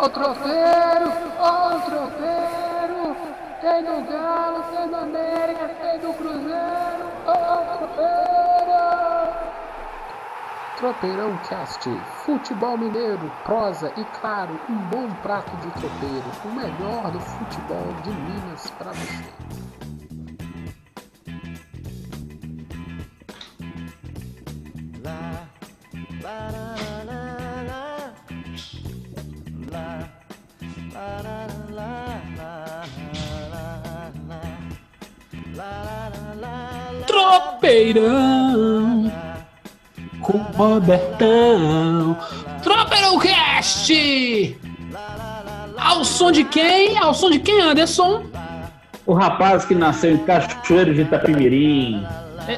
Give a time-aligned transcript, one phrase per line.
[0.00, 3.16] Ó o tropeiro, ó o tropeiro.
[3.60, 7.10] Tem do Galo, tem do América, tem do Cruzeiro.
[7.26, 8.08] Ó o tropeiro.
[10.76, 11.90] Tropeirão Cast,
[12.24, 18.10] futebol mineiro, prosa e claro, um bom prato de tropeiro, o melhor do futebol de
[18.10, 19.97] Minas para você.
[37.68, 39.12] Tropeirão
[40.22, 42.16] com Robertão.
[42.62, 44.56] Tropeirão Cast!
[45.76, 46.96] Ao som de quem?
[46.96, 48.24] Ao som de quem, Anderson?
[49.04, 52.06] O rapaz que nasceu em Cachoeiro de Itapimirim.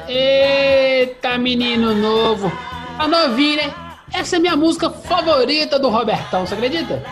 [0.07, 2.49] Eita, menino novo.
[2.97, 3.73] A novinha, né?
[4.13, 7.03] Essa é minha música favorita do Robertão, você acredita?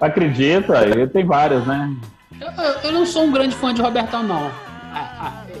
[0.00, 1.88] Acredita, ele tem várias, né?
[2.40, 4.50] Eu, eu, eu não sou um grande fã de Robertão, não.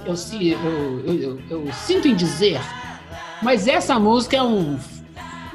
[0.04, 2.60] Eu, eu, eu, eu, sinto em dizer,
[3.42, 4.78] mas essa música é um,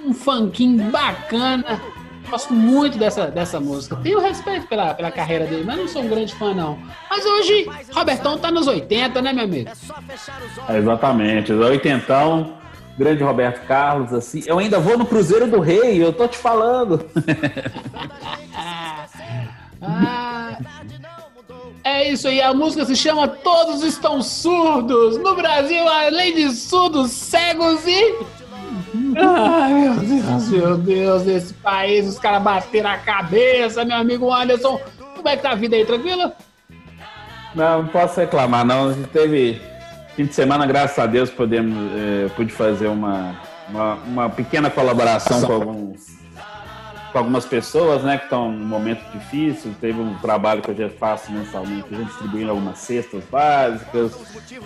[0.06, 1.82] um funkinho bacana.
[2.30, 3.96] Gosto muito dessa, dessa música.
[3.98, 6.80] Tenho respeito pela, pela carreira dele, mas não sou um grande fã, não.
[7.10, 9.70] Mas hoje, Robertão tá nos 80, né, meu amigo?
[10.68, 12.56] É, exatamente, os 80
[12.98, 14.42] grande Roberto Carlos, assim.
[14.46, 17.06] Eu ainda vou no Cruzeiro do Rei, eu tô te falando.
[19.82, 20.58] ah,
[21.86, 25.20] é isso aí, a música se chama Todos Estão Surdos.
[25.20, 28.16] No Brasil, além de surdos, cegos e.
[29.16, 34.82] Ai, meu Deus, meu Deus, nesse país, os caras bateram a cabeça, meu amigo Anderson.
[35.16, 36.36] Como é que tá a vida aí, tranquila?
[37.54, 38.90] Não, não posso reclamar, não.
[38.90, 39.62] A gente teve
[40.16, 45.40] fim de semana, graças a Deus, podemos, eh, pude fazer uma, uma, uma pequena colaboração
[45.44, 46.25] com alguns
[47.16, 49.74] com algumas pessoas, né, que estão num momento difícil.
[49.80, 54.12] Teve um trabalho que eu já faço mensalmente, a gente distribuindo algumas cestas básicas,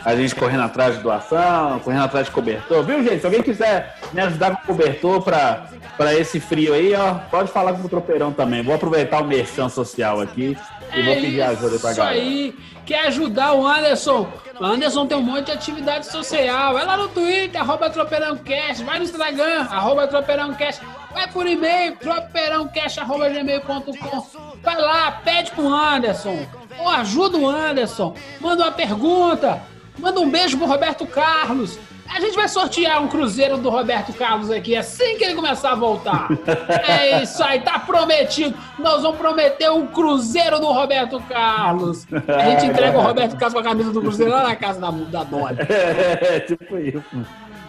[0.04, 2.84] a gente correndo atrás de doação, correndo atrás de cobertor.
[2.84, 3.20] Viu, gente?
[3.20, 7.84] Se alguém quiser me ajudar com cobertor para esse frio aí, ó, pode falar com
[7.84, 8.64] o Tropeirão também.
[8.64, 10.58] Vou aproveitar o merchan social aqui
[10.96, 12.18] e vou pedir ajuda pra galera.
[12.18, 14.28] Isso aí, quer ajudar o Anderson?
[14.60, 16.74] O Anderson tem um monte de atividade social.
[16.74, 20.82] Vai lá no Twitter, arroba TropeirãoCast, vai no Instagram, arroba TropeirãoCast
[21.12, 24.60] Vai por e-mail, tropeirãocast.gmail.com.
[24.62, 26.46] Vai lá, pede pro Anderson.
[26.80, 28.14] Ou ajuda o Anderson.
[28.40, 29.62] Manda uma pergunta.
[29.98, 31.80] Manda um beijo pro Roberto Carlos.
[32.14, 35.76] A gente vai sortear um cruzeiro do Roberto Carlos aqui assim que ele começar a
[35.76, 36.28] voltar.
[36.88, 38.58] É isso aí, tá prometido.
[38.80, 42.08] Nós vamos prometer um cruzeiro do Roberto Carlos.
[42.28, 44.90] A gente entrega o Roberto Carlos com a camisa do cruzeiro lá na casa da,
[44.90, 45.58] da Dona.
[45.70, 47.04] É, tipo isso.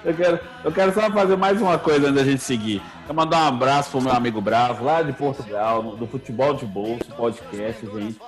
[0.03, 2.83] Eu quero, eu quero só fazer mais uma coisa antes da gente seguir.
[3.03, 7.05] Quero mandar um abraço pro meu amigo Bravo, lá de Portugal, do Futebol de Bolso
[7.17, 8.19] podcast, gente.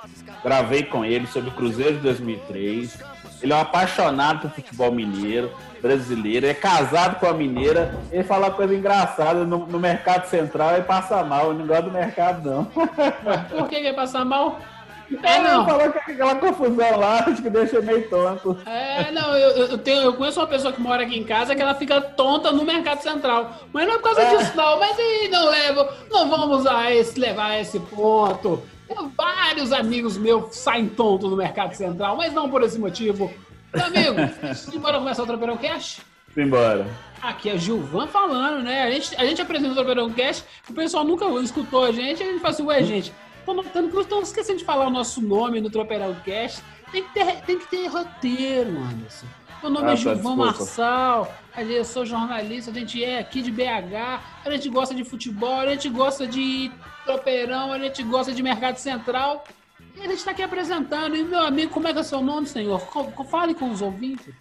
[0.45, 2.99] Gravei com ele sobre o Cruzeiro de 2003.
[3.43, 5.51] Ele é um apaixonado por futebol mineiro,
[5.81, 7.93] brasileiro, é casado com a mineira.
[8.13, 11.51] Ele fala coisa engraçada no, no mercado central e passa mal.
[11.51, 12.65] Ele não gosta do mercado, não.
[13.51, 14.61] Por que ele passa mal?
[15.23, 15.67] É, não.
[15.67, 18.59] falou que aquela confusão lá, acho que deixa meio tonto.
[18.67, 21.63] É, não, eu, eu, tenho, eu conheço uma pessoa que mora aqui em casa que
[21.63, 23.63] ela fica tonta no Mercado Central.
[23.73, 24.37] Mas não é por causa é.
[24.37, 24.79] disso, não.
[24.79, 28.63] Mas aí não levo, não vamos a esse, levar a esse ponto.
[29.17, 33.33] Vários amigos meus saem tontos no Mercado Central, mas não por esse motivo.
[33.75, 34.17] Meu amigo,
[34.81, 36.01] bora começar o Tropeirão Cash?
[36.35, 36.87] Simbora.
[37.23, 38.83] Aqui é Gilvan falando, né?
[38.83, 42.27] A gente, a gente apresenta o Tropeirão Cash, o pessoal nunca escutou a gente, a
[42.27, 43.13] gente fala assim, ué, gente
[43.45, 46.63] Tô notando que nós estamos esquecendo de falar o nosso nome no Tropeirão Cast.
[46.91, 49.27] Tem que ter, tem que ter roteiro, Anderson.
[49.63, 54.21] Meu nome ah, é Gilvão Marçal, eu sou jornalista, a gente é aqui de BH,
[54.45, 56.73] a gente gosta de futebol, a gente gosta de
[57.05, 59.45] tropeirão, a gente gosta de mercado central.
[59.97, 61.15] E a gente está aqui apresentando.
[61.15, 62.81] E meu amigo, como é que é o seu nome, senhor?
[63.31, 64.35] Fale com os ouvintes.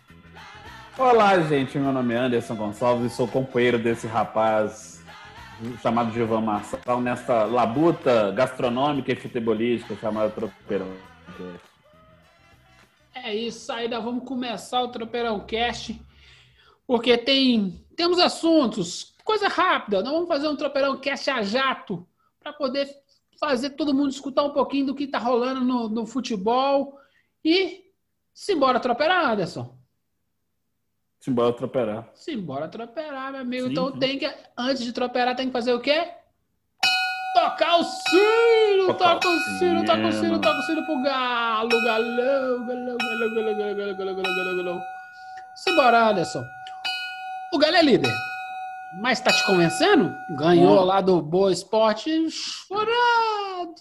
[0.97, 1.78] Olá, gente.
[1.78, 5.00] Meu nome é Anderson Gonçalves e sou companheiro desse rapaz
[5.82, 10.88] chamado Gilvan Marçal nessa labuta gastronômica e futebolística chamada Tropeirão
[13.13, 16.00] É isso aí, vamos começar o Tropeirão Cast,
[16.86, 22.07] porque tem temos assuntos, coisa rápida, nós vamos fazer um Tropeirão Cast a jato,
[22.40, 22.90] para poder
[23.40, 27.00] fazer todo mundo escutar um pouquinho do que está rolando no, no futebol
[27.44, 27.86] e
[28.34, 29.81] simbora troperar, Anderson.
[31.21, 32.09] Simbora troperar.
[32.15, 33.68] Simbora troperar, meu amigo.
[33.68, 34.00] Sim, então sim.
[34.00, 34.33] tem que.
[34.57, 36.09] Antes de troperar, tem que fazer o quê?
[37.35, 38.94] Tocar o sino!
[38.95, 43.56] Toca o sino, toca o sino, toca o sino pro galo, galão, galão, galão, galão,
[43.56, 44.81] galão, galão, galão, galão, galão.
[45.57, 46.44] Simbora, Anderson.
[47.53, 48.13] O galo é líder.
[49.00, 50.15] Mas tá te convencendo?
[50.35, 53.75] Ganhou lá do Boa Esporte chorado.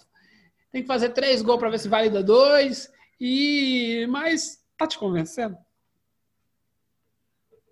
[0.71, 2.87] Tem que fazer três gols para ver se valida dois.
[3.19, 5.57] E mas tá te convencendo?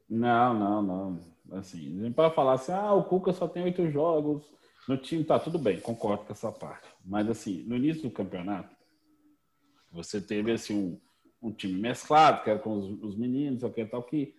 [0.10, 1.20] Não, não, não.
[1.52, 4.44] Assim, a gente pode falar assim, ah, o Cuca só tem oito jogos
[4.88, 6.88] no time, tá tudo bem, concordo com essa parte.
[7.06, 8.76] Mas assim, no início do campeonato,
[9.92, 11.00] você teve assim
[11.42, 14.36] um, um time mesclado, que era com os, os meninos, o que tal, que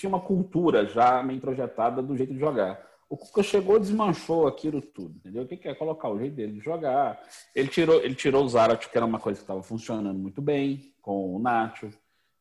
[0.00, 2.88] tinha uma cultura já meio introjetada do jeito de jogar.
[3.06, 5.42] O Cuca chegou e desmanchou aquilo tudo, entendeu?
[5.42, 7.20] O que é colocar o jeito dele de jogar.
[7.54, 10.94] Ele tirou, ele tirou o Zarat, que era uma coisa que estava funcionando muito bem,
[11.02, 11.90] com o Nacho.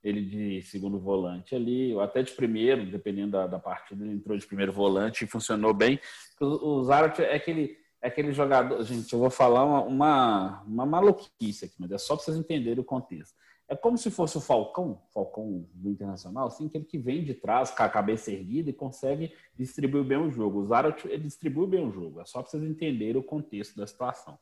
[0.04, 4.38] Ele de segundo volante ali, ou até de primeiro, dependendo da, da partida, ele entrou
[4.38, 6.00] de primeiro volante e funcionou bem.
[6.40, 8.82] O, o Zarat é aquele, é aquele jogador.
[8.84, 12.80] Gente, eu vou falar uma, uma, uma maluquice aqui, mas é só para vocês entenderem
[12.80, 13.36] o contexto.
[13.70, 17.70] É como se fosse o Falcão, Falcão do Internacional, assim, aquele que vem de trás
[17.70, 20.60] com a cabeça erguida e consegue distribuir bem o jogo.
[20.60, 22.20] O Zarat, distribui bem o jogo.
[22.20, 24.40] É só para vocês entenderem o contexto da situação.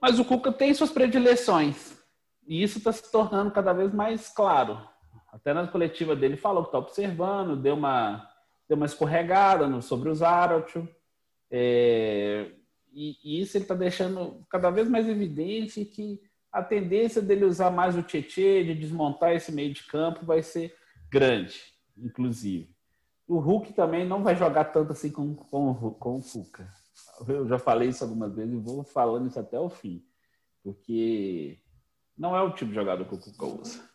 [0.00, 1.95] Mas o Cuca tem suas predileções.
[2.46, 4.80] E isso está se tornando cada vez mais claro.
[5.32, 8.26] Até na coletiva dele falou que está observando, deu uma,
[8.68, 10.76] deu uma escorregada no, sobre o Zarat.
[11.50, 12.52] É,
[12.92, 16.20] e, e isso ele está deixando cada vez mais evidente que
[16.50, 20.74] a tendência dele usar mais o Tietê, de desmontar esse meio de campo, vai ser
[21.10, 21.60] grande,
[21.98, 22.74] inclusive.
[23.28, 26.72] O Hulk também não vai jogar tanto assim com, com, com o Fuca.
[27.28, 30.02] Eu já falei isso algumas vezes e vou falando isso até o fim.
[30.62, 31.58] Porque
[32.16, 33.88] não é o tipo de jogador que o Cuca usa.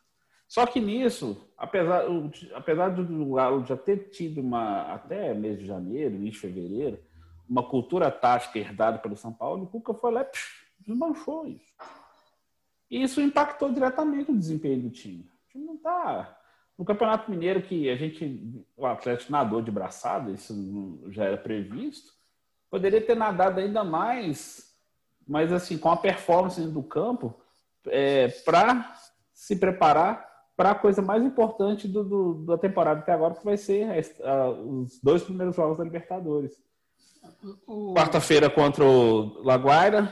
[0.47, 2.03] Só que nisso, apesar,
[2.53, 6.99] apesar do Galo já ter tido uma, até mês de janeiro, início de fevereiro,
[7.47, 11.73] uma cultura tática herdada pelo São Paulo, o Cuca foi lá e desmanchou isso.
[12.89, 15.29] E isso impactou diretamente o desempenho do time.
[15.47, 16.37] O time não está.
[16.77, 18.65] No Campeonato Mineiro, que a gente.
[18.75, 22.11] O Atlético nadou de braçada, isso já era previsto.
[22.69, 24.75] Poderia ter nadado ainda mais,
[25.25, 27.40] mas assim, com a performance do campo,
[27.87, 28.93] é, para
[29.33, 33.57] se preparar para a coisa mais importante do, do, da temporada até agora, que vai
[33.57, 33.87] ser
[34.63, 36.55] os dois primeiros jogos da Libertadores.
[37.95, 40.11] Quarta-feira contra o Laguaira,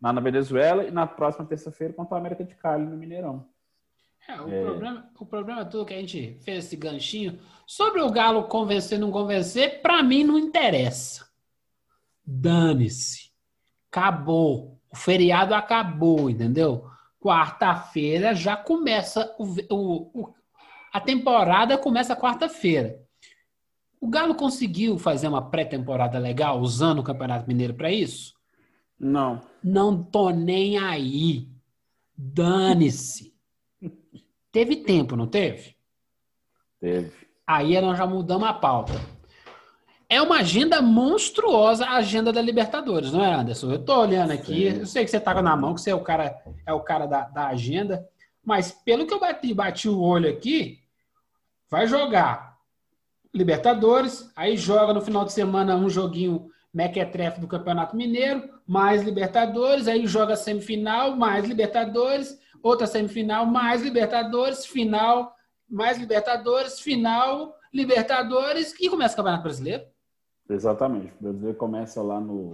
[0.00, 3.46] lá na Venezuela e na próxima terça-feira contra o América de Cali no Mineirão.
[4.28, 4.64] É, o, é...
[4.64, 9.10] Problema, o problema todo que a gente fez esse ganchinho sobre o Galo convencer não
[9.10, 11.26] convencer, para mim não interessa.
[12.24, 13.32] Dane-se.
[13.90, 14.78] Acabou.
[14.90, 16.88] O feriado acabou, entendeu?
[17.20, 19.44] Quarta-feira já começa o,
[19.74, 20.34] o, o
[20.92, 23.00] a temporada começa quarta-feira.
[24.00, 28.34] O Galo conseguiu fazer uma pré-temporada legal usando o Campeonato Mineiro para isso?
[28.98, 29.40] Não.
[29.62, 31.48] Não tô nem aí.
[32.16, 33.34] Dane-se.
[34.50, 35.76] teve tempo, não teve?
[36.80, 37.12] Teve.
[37.46, 38.94] Aí nós já mudamos a pauta.
[40.10, 43.72] É uma agenda monstruosa a agenda da Libertadores, não é, Anderson?
[43.72, 44.78] Eu tô olhando aqui, Sim.
[44.80, 46.34] eu sei que você tá na mão, que você é o cara,
[46.64, 48.08] é o cara da, da agenda,
[48.42, 50.78] mas pelo que eu bati, bati o olho aqui,
[51.70, 52.56] vai jogar
[53.34, 59.86] Libertadores, aí joga no final de semana um joguinho mequetrefe do Campeonato Mineiro, mais Libertadores,
[59.86, 65.34] aí joga semifinal, mais Libertadores, outra semifinal, mais Libertadores, final,
[65.68, 69.84] mais Libertadores, final, Libertadores e começa o Campeonato Brasileiro.
[70.48, 71.12] Exatamente.
[71.20, 72.52] O brasileiro começa lá no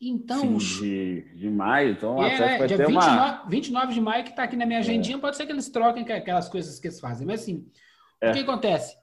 [0.00, 3.44] então, fim de, de maio, então é, vai dia ter 29, uma...
[3.48, 4.82] 29 de maio que está aqui na minha é.
[4.82, 5.20] agendinha, é.
[5.20, 7.68] pode ser que eles troquem aquelas coisas que eles fazem, mas assim,
[8.20, 8.30] é.
[8.30, 8.96] o que acontece?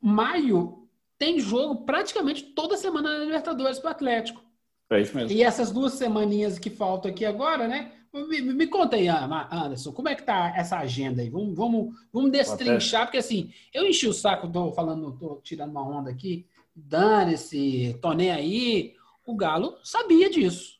[0.00, 0.88] Maio
[1.18, 4.42] tem jogo praticamente toda semana na Libertadores para o Atlético.
[4.90, 5.30] É isso mesmo.
[5.30, 7.92] E essas duas semaninhas que faltam aqui agora, né?
[8.12, 11.28] Me, me conta aí, Anderson, como é que tá essa agenda aí?
[11.28, 15.86] Vamos, vamos, vamos destrinchar, porque assim, eu enchi o saco, tô falando, tô tirando uma
[15.86, 16.46] onda aqui,
[16.86, 18.94] dane-se, tô nem aí.
[19.26, 20.78] O Galo sabia disso.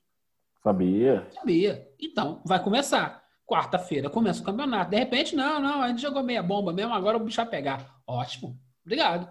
[0.62, 1.28] Sabia.
[1.32, 1.88] Sabia.
[1.98, 3.22] Então, vai começar.
[3.46, 4.90] Quarta-feira começa o campeonato.
[4.90, 8.00] De repente, não, não, a gente jogou meia bomba mesmo, agora o bicho vai pegar.
[8.06, 8.58] Ótimo.
[8.84, 9.28] Obrigado.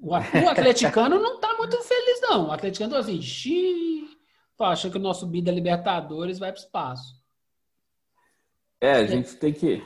[0.00, 2.48] O, atleticano não tá muito feliz, não.
[2.48, 4.08] O atleticano tá assim, xiii,
[4.56, 7.18] tô achando que o nosso bid da Libertadores vai para o espaço.
[8.80, 9.82] É, a gente tem que.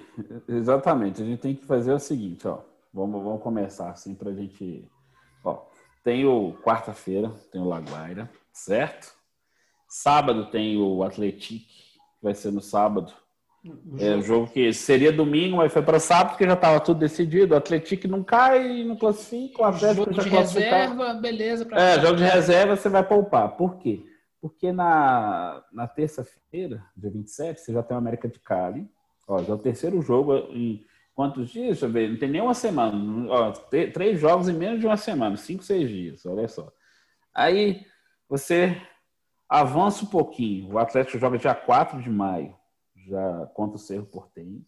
[0.46, 2.62] Exatamente, a gente tem que fazer o seguinte, ó.
[2.92, 4.86] Vamos, vamos começar assim para a gente.
[6.02, 9.12] Ó, tem o quarta-feira, tem o Laguaira, certo?
[9.88, 13.12] Sábado tem o Atlético, que vai ser no sábado.
[13.98, 17.54] É um jogo que seria domingo, mas foi para sábado porque já estava tudo decidido.
[17.54, 21.68] O Atlético não cai, não classifica, o Atlético jogo já de reserva, beleza.
[21.72, 23.56] É, jogo de reserva você vai poupar.
[23.56, 24.04] Por quê?
[24.40, 28.90] Porque na, na terça-feira, dia 27, você já tem o América de Cali.
[29.28, 31.80] Ó, já é o terceiro jogo em, quantos dias?
[31.80, 33.30] Deixa eu ver, não tem nem uma semana.
[33.30, 33.52] Ó,
[33.92, 36.72] três jogos em menos de uma semana, cinco, seis dias, olha só.
[37.34, 37.84] Aí
[38.28, 38.76] você
[39.48, 40.72] avança um pouquinho.
[40.72, 42.54] O Atlético joga dia 4 de maio,
[43.08, 44.64] já contra o Cerro Portenho.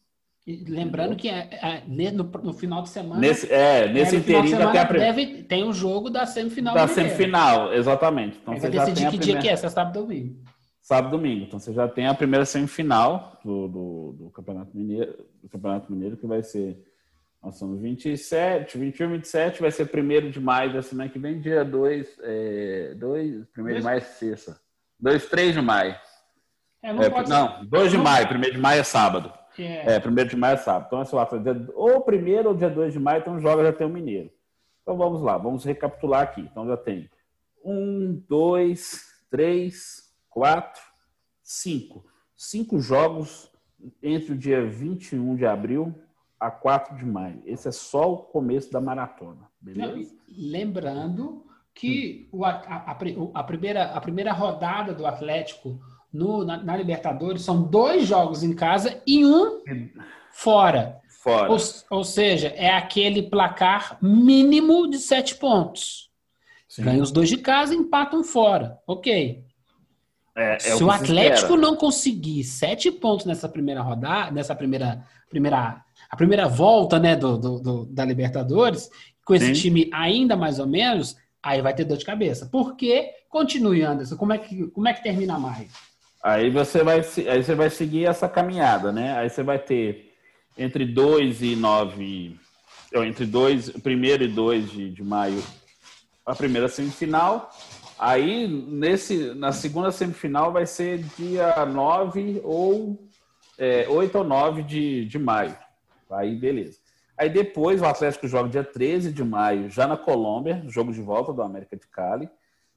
[0.46, 1.82] E lembrando que é, é,
[2.12, 3.18] no, no, final de semana.
[3.18, 6.74] Nesse, é, nesse é, inteirinho até a deve, tem um jogo da semifinal.
[6.74, 8.38] Da semifinal, exatamente.
[8.42, 9.40] Então, você vai decidir que primeira...
[9.40, 10.36] dia que é, sábado ou domingo.
[10.84, 11.46] Sábado domingo.
[11.46, 16.14] Então você já tem a primeira semifinal do, do, do, Campeonato Mineiro, do Campeonato Mineiro,
[16.18, 16.78] que vai ser.
[17.42, 21.64] Nós somos 27, 21, 27, vai ser primeiro de maio da semana que vem, dia
[21.64, 24.60] 2, é, 2 primeiro de maio é sexta.
[25.00, 25.96] 2, 3 de maio.
[26.82, 29.32] É, não, é, não 2 de maio, primeiro de maio é sábado.
[29.58, 29.94] É.
[29.94, 30.84] é, primeiro de maio é sábado.
[30.88, 33.90] Então, esse Atlético, ou primeiro ou dia 2 de maio, então joga já tem o
[33.90, 34.30] Mineiro.
[34.82, 36.42] Então vamos lá, vamos recapitular aqui.
[36.42, 37.08] Então já tem
[37.64, 40.03] um, dois, três,
[40.34, 40.82] quatro,
[41.42, 42.04] cinco.
[42.36, 43.48] Cinco jogos
[44.02, 45.94] entre o dia 21 de abril
[46.38, 47.40] a 4 de maio.
[47.46, 50.12] Esse é só o começo da maratona, beleza?
[50.28, 52.98] Lembrando que o, a, a,
[53.34, 55.80] a, primeira, a primeira rodada do Atlético
[56.12, 59.60] no, na, na, Libertadores são dois jogos em casa e um
[60.32, 61.00] fora.
[61.08, 61.50] Fora.
[61.50, 61.58] Ou,
[61.90, 66.10] ou seja, é aquele placar mínimo de sete pontos.
[66.78, 68.78] Ganha os dois de casa e empatam fora.
[68.86, 69.44] Ok.
[70.36, 75.04] É, é se o, o Atlético não conseguir sete pontos nessa primeira rodada, nessa primeira,
[75.30, 78.90] primeira, a primeira volta né, do, do, do da Libertadores,
[79.24, 79.52] com esse Sim.
[79.52, 82.48] time ainda mais ou menos, aí vai ter dor de cabeça.
[82.50, 85.70] Porque, continue, Anderson, como é que, como é que termina mais?
[86.22, 89.16] Aí você vai, aí você vai seguir essa caminhada, né?
[89.18, 90.14] Aí você vai ter
[90.56, 92.36] entre 2 e 9,
[92.94, 95.42] ou entre 2, primeiro e 2 de, de maio,
[96.24, 97.50] a primeira semifinal.
[97.98, 102.98] Aí, nesse, na segunda semifinal, vai ser dia 9 ou
[103.58, 105.56] é, 8 ou 9 de, de maio.
[106.10, 106.78] Aí, beleza.
[107.16, 111.32] Aí depois o Atlético joga dia 13 de maio, já na Colômbia, jogo de volta
[111.32, 112.28] do América de Cali.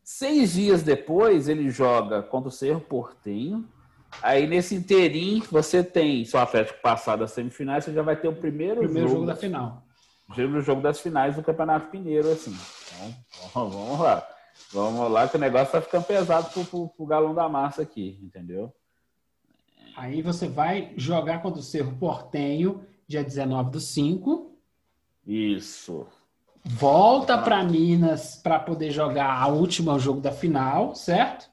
[0.03, 3.67] Seis dias depois, ele joga contra o Cerro Portenho.
[4.21, 8.27] Aí, nesse inteirinho, você tem, se o Atlético passar das semifinais, você já vai ter
[8.27, 9.83] o primeiro, primeiro jogo, jogo da final.
[10.29, 12.55] O primeiro jogo das finais do Campeonato Mineiro, assim.
[13.49, 14.25] Então, vamos lá.
[14.71, 18.19] Vamos lá, que o negócio tá ficando pesado pro, pro, pro galão da massa aqui,
[18.21, 18.73] entendeu?
[19.95, 24.51] Aí você vai jogar contra o Cerro Portenho, dia 19 do 5.
[25.25, 26.07] Isso
[26.67, 31.49] volta para Minas para poder jogar a última jogo da final, certo?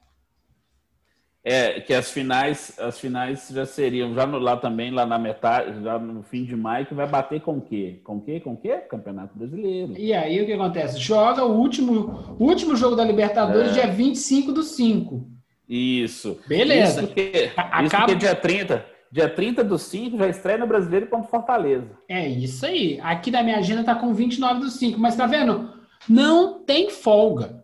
[1.47, 5.83] É, que as finais, as finais já seriam já no, lá também, lá na metade,
[5.83, 8.01] já no fim de maio, que vai bater com o quê?
[8.03, 8.39] Com o quê?
[8.39, 8.77] Com o quê?
[8.89, 9.93] Campeonato Brasileiro.
[9.95, 10.99] E aí o que acontece?
[10.99, 13.73] Joga o último, último jogo da Libertadores é.
[13.73, 15.23] dia 25 do 5.
[15.69, 16.39] Isso.
[16.47, 17.01] Beleza.
[17.01, 17.83] Isso porque, Acaba...
[17.83, 21.91] isso porque dia 30, Dia 30 do 5 já estreia no Brasileiro contra Fortaleza.
[22.09, 22.99] É isso aí.
[23.01, 25.71] Aqui na minha agenda tá com 29 do 5, mas tá vendo?
[26.09, 27.63] Não tem folga.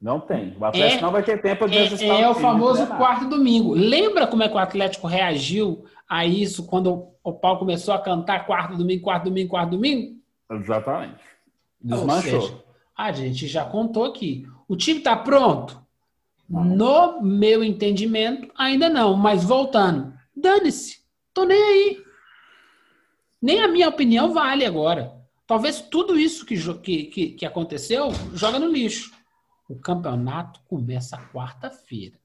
[0.00, 0.56] Não tem.
[0.58, 3.28] O Atlético é, não vai ter tempo de é, ajustar É o, o famoso quarto
[3.28, 3.74] domingo.
[3.74, 8.46] Lembra como é que o Atlético reagiu a isso quando o pau começou a cantar
[8.46, 10.16] quarto domingo, quarto domingo, quarto domingo?
[10.50, 11.22] Exatamente.
[11.80, 12.40] Desmanchou.
[12.40, 12.64] Seja,
[12.96, 14.46] a gente já contou aqui.
[14.66, 15.78] O time está pronto?
[16.48, 19.14] No meu entendimento, ainda não.
[19.14, 21.00] Mas voltando, Dane-se.
[21.32, 22.02] Tô nem aí.
[23.40, 25.12] Nem a minha opinião vale agora.
[25.46, 26.56] Talvez tudo isso que,
[27.04, 29.12] que, que aconteceu joga no lixo.
[29.70, 32.16] O campeonato começa quarta-feira.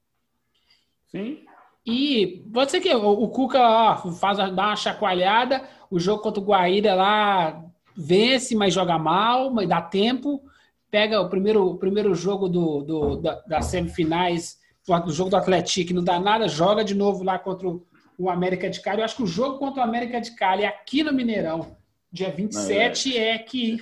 [1.11, 1.45] Sim.
[1.85, 6.43] E pode ser que o, Cuca ó, faz, dá uma chacoalhada, o jogo contra o
[6.43, 7.63] Guaíra lá
[7.95, 10.41] vence, mas joga mal, mas dá tempo.
[10.89, 15.93] Pega o primeiro, o primeiro jogo do, do da, das semifinais, o jogo do Atlético,
[15.93, 17.85] não dá nada, joga de novo lá contra o,
[18.17, 19.01] o América de Cali.
[19.01, 21.77] Eu acho que o jogo contra o América de Cali aqui no Mineirão,
[22.11, 23.35] dia 27, é...
[23.35, 23.77] é que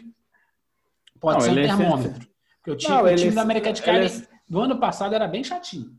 [1.18, 2.33] pode não, ser um é termômetro.
[2.64, 3.36] Porque o time, não, o time é...
[3.36, 4.28] da América de Cali é...
[4.48, 5.92] do ano passado era bem chatinho.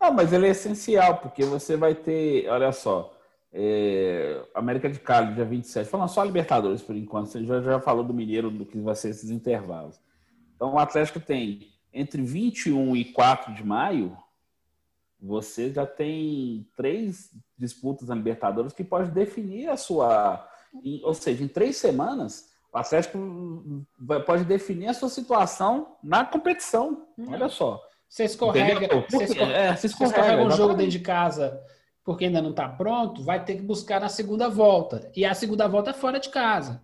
[0.00, 3.14] Não, mas ele é essencial, porque você vai ter, olha só,
[3.52, 8.02] é, América de Cali, dia 27, falando só Libertadores por enquanto, você já, já falou
[8.02, 10.00] do Mineiro, do que vai ser esses intervalos.
[10.56, 14.16] Então o Atlético tem entre 21 e 4 de maio,
[15.20, 20.48] você já tem três disputas na Libertadores que pode definir a sua.
[21.04, 23.18] Ou seja, em três semanas, o Atlético
[24.24, 27.06] pode definir a sua situação na competição.
[27.28, 27.80] Olha só.
[28.08, 31.62] Você escorrega, você escorrega, é, você escorrega, escorrega um jogo dentro de casa
[32.04, 35.10] porque ainda não está pronto, vai ter que buscar na segunda volta.
[35.14, 36.82] E a segunda volta é fora de casa.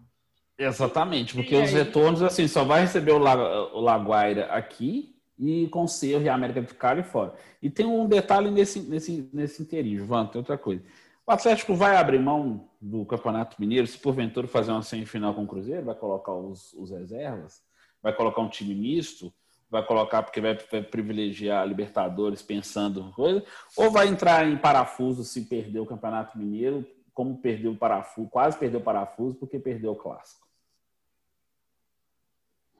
[0.57, 1.75] Exatamente, porque e os aí...
[1.75, 3.35] retornos, assim, só vai receber o, La,
[3.73, 7.33] o Laguaira aqui e com Cerro e América de Cali fora.
[7.63, 10.83] E tem um detalhe nesse, nesse, nesse inteirinho, João, tem outra coisa.
[11.29, 15.47] O Atlético vai abrir mão do Campeonato Mineiro se porventura fazer uma semifinal com o
[15.47, 15.85] Cruzeiro?
[15.85, 17.63] Vai colocar os, os reservas?
[18.03, 19.31] Vai colocar um time misto?
[19.69, 23.45] Vai colocar porque vai, vai privilegiar a Libertadores pensando coisa?
[23.77, 28.57] Ou vai entrar em parafuso se perder o Campeonato Mineiro, como perdeu o parafuso, quase
[28.57, 30.49] perdeu o parafuso porque perdeu o clássico?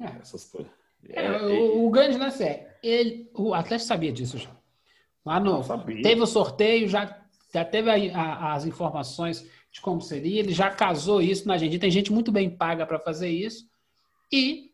[0.01, 0.07] É.
[0.23, 0.73] Essas coisas.
[1.07, 4.57] É, é, o, o grande lance é, ele, o Atlético sabia disso já.
[5.23, 5.63] Lá no,
[6.03, 10.71] teve o sorteio, já, já teve a, a, as informações de como seria, ele já
[10.71, 11.81] casou isso na Argentina.
[11.81, 13.67] Tem gente muito bem paga para fazer isso.
[14.33, 14.73] E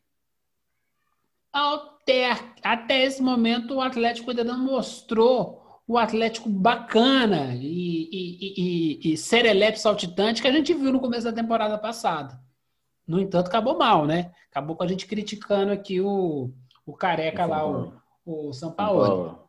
[1.53, 9.13] até, até esse momento o Atlético ainda não mostrou o Atlético bacana e, e, e,
[9.13, 12.41] e serelepe saltitante que a gente viu no começo da temporada passada.
[13.07, 14.33] No entanto, acabou mal, né?
[14.51, 16.51] Acabou com a gente criticando aqui o,
[16.87, 17.93] o careca lá, o,
[18.25, 19.47] o São Paulo.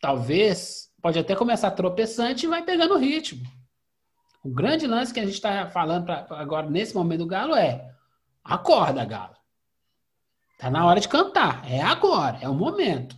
[0.00, 3.42] Talvez, pode até começar tropeçante e vai pegando o ritmo.
[4.42, 7.90] O grande lance que a gente está falando pra, agora, nesse momento do Galo, é
[8.42, 9.36] acorda, Galo.
[10.58, 11.62] Tá na hora de cantar.
[11.70, 13.16] É agora, é o momento.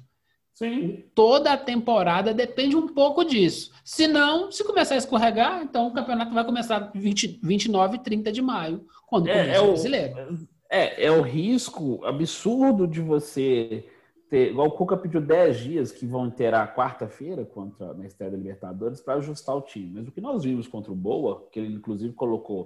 [0.55, 1.05] Sim.
[1.15, 3.73] Toda a temporada depende um pouco disso.
[3.85, 8.31] Se não, se começar a escorregar, então o campeonato vai começar 20, 29 e 30
[8.31, 10.49] de maio, quando é, começa é o brasileiro.
[10.71, 13.85] É, é o risco absurdo de você
[14.33, 14.59] ter.
[14.59, 18.99] O Cuca pediu 10 dias que vão ter a quarta-feira contra na estreia da Libertadores
[18.99, 19.93] para ajustar o time.
[19.93, 22.65] Mas o que nós vimos contra o Boa, que ele inclusive colocou,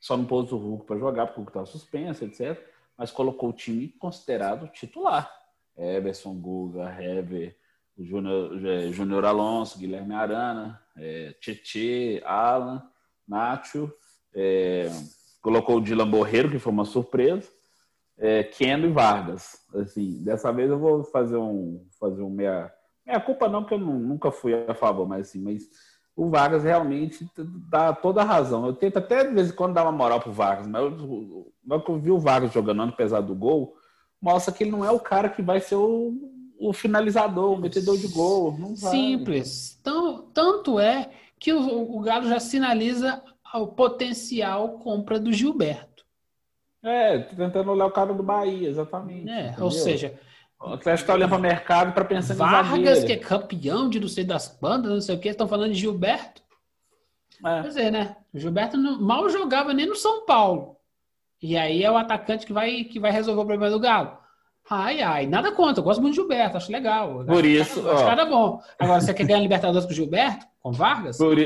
[0.00, 2.60] só não pôs o Hulk para jogar, porque o Hulk estava suspenso, etc.
[2.98, 5.30] Mas colocou o time considerado titular.
[5.76, 7.56] Everson, Guga, Hever,
[7.96, 12.82] Júnior Alonso, Guilherme Arana, é, Tietê, Alan,
[13.26, 13.92] Nacho,
[14.34, 14.90] é,
[15.40, 17.48] colocou o Dylan Borreiro, que foi uma surpresa,
[18.18, 19.58] é, Keno e Vargas.
[19.74, 22.72] Assim, dessa vez eu vou fazer um fazer um meia
[23.06, 25.68] minha culpa não que eu nunca fui a favor, mas assim, mas
[26.16, 27.28] o Vargas realmente
[27.68, 28.66] dá toda a razão.
[28.66, 31.84] Eu tento até de vez em quando dar uma moral pro Vargas, mas eu, eu,
[31.86, 33.74] eu vi o Vargas jogando apesar do gol,
[34.20, 36.14] mostra que ele não é o cara que vai ser o,
[36.58, 38.56] o finalizador, o metedor de gol.
[38.76, 39.76] Simples.
[39.80, 43.22] Então, tanto é que o, o Galo já sinaliza
[43.54, 45.93] o potencial compra do Gilberto.
[46.84, 49.30] É, tentando olhar o cara do Bahia, exatamente.
[49.30, 50.14] É, ou seja,
[50.60, 54.08] o Atlético está olhando para o mercado para pensar Vargas, que é campeão de não
[54.08, 56.42] sei das bandas, não sei o que, estão falando de Gilberto.
[57.42, 57.62] É.
[57.62, 58.16] Quer dizer, né?
[58.32, 60.76] O Gilberto não, mal jogava nem no São Paulo.
[61.42, 64.18] E aí é o atacante que vai, que vai resolver o problema do Galo.
[64.68, 67.24] Ai, ai, nada contra, eu gosto muito do Gilberto, acho legal.
[67.24, 67.80] Por isso.
[67.80, 68.62] Acho, acho cara bom.
[68.78, 70.46] Agora, você quer ganhar Libertadores com o Gilberto?
[70.60, 71.18] Com Vargas?
[71.18, 71.36] Por,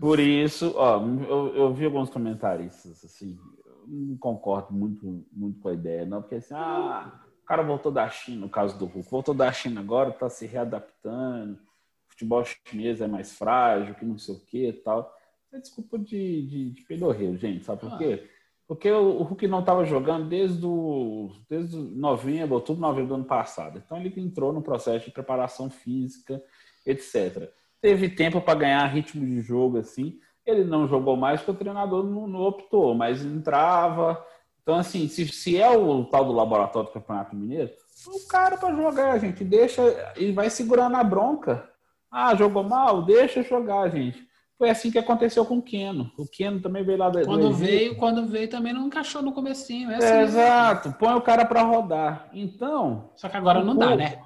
[0.00, 3.38] por isso, ó, eu, eu vi alguns comentaristas, assim,
[3.86, 8.08] não concordo muito, muito com a ideia, não, porque assim, ah, o cara voltou da
[8.08, 13.00] China, no caso do Hulk, voltou da China agora, tá se readaptando, o futebol chinês
[13.00, 15.14] é mais frágil, que não sei o que e tal.
[15.52, 17.98] É desculpa de, de, de pedorreiro, gente, sabe por ah.
[17.98, 18.28] quê?
[18.66, 23.78] Porque o, Hulk não estava jogando desde, o, desde novembro, outubro, novembro do ano passado.
[23.84, 26.42] Então ele entrou no processo de preparação física,
[26.86, 27.52] etc.
[27.80, 30.18] Teve tempo para ganhar ritmo de jogo assim.
[30.46, 34.22] Ele não jogou mais porque o treinador não, não optou, mas entrava.
[34.62, 37.70] Então, assim, se, se é o tal do laboratório do Campeonato Mineiro,
[38.06, 39.82] o cara para jogar, gente, deixa
[40.16, 41.68] e vai segurando a bronca.
[42.10, 43.02] Ah, jogou mal?
[43.02, 44.22] Deixa jogar, gente.
[44.56, 46.12] Foi assim que aconteceu com o Keno.
[46.16, 49.90] O Keno também veio lá da Quando veio, quando veio também não encaixou no comecinho.
[49.90, 50.92] É assim é, exato.
[50.92, 52.28] Põe o cara para rodar.
[52.32, 53.10] Então.
[53.16, 54.18] Só que agora não dá, né?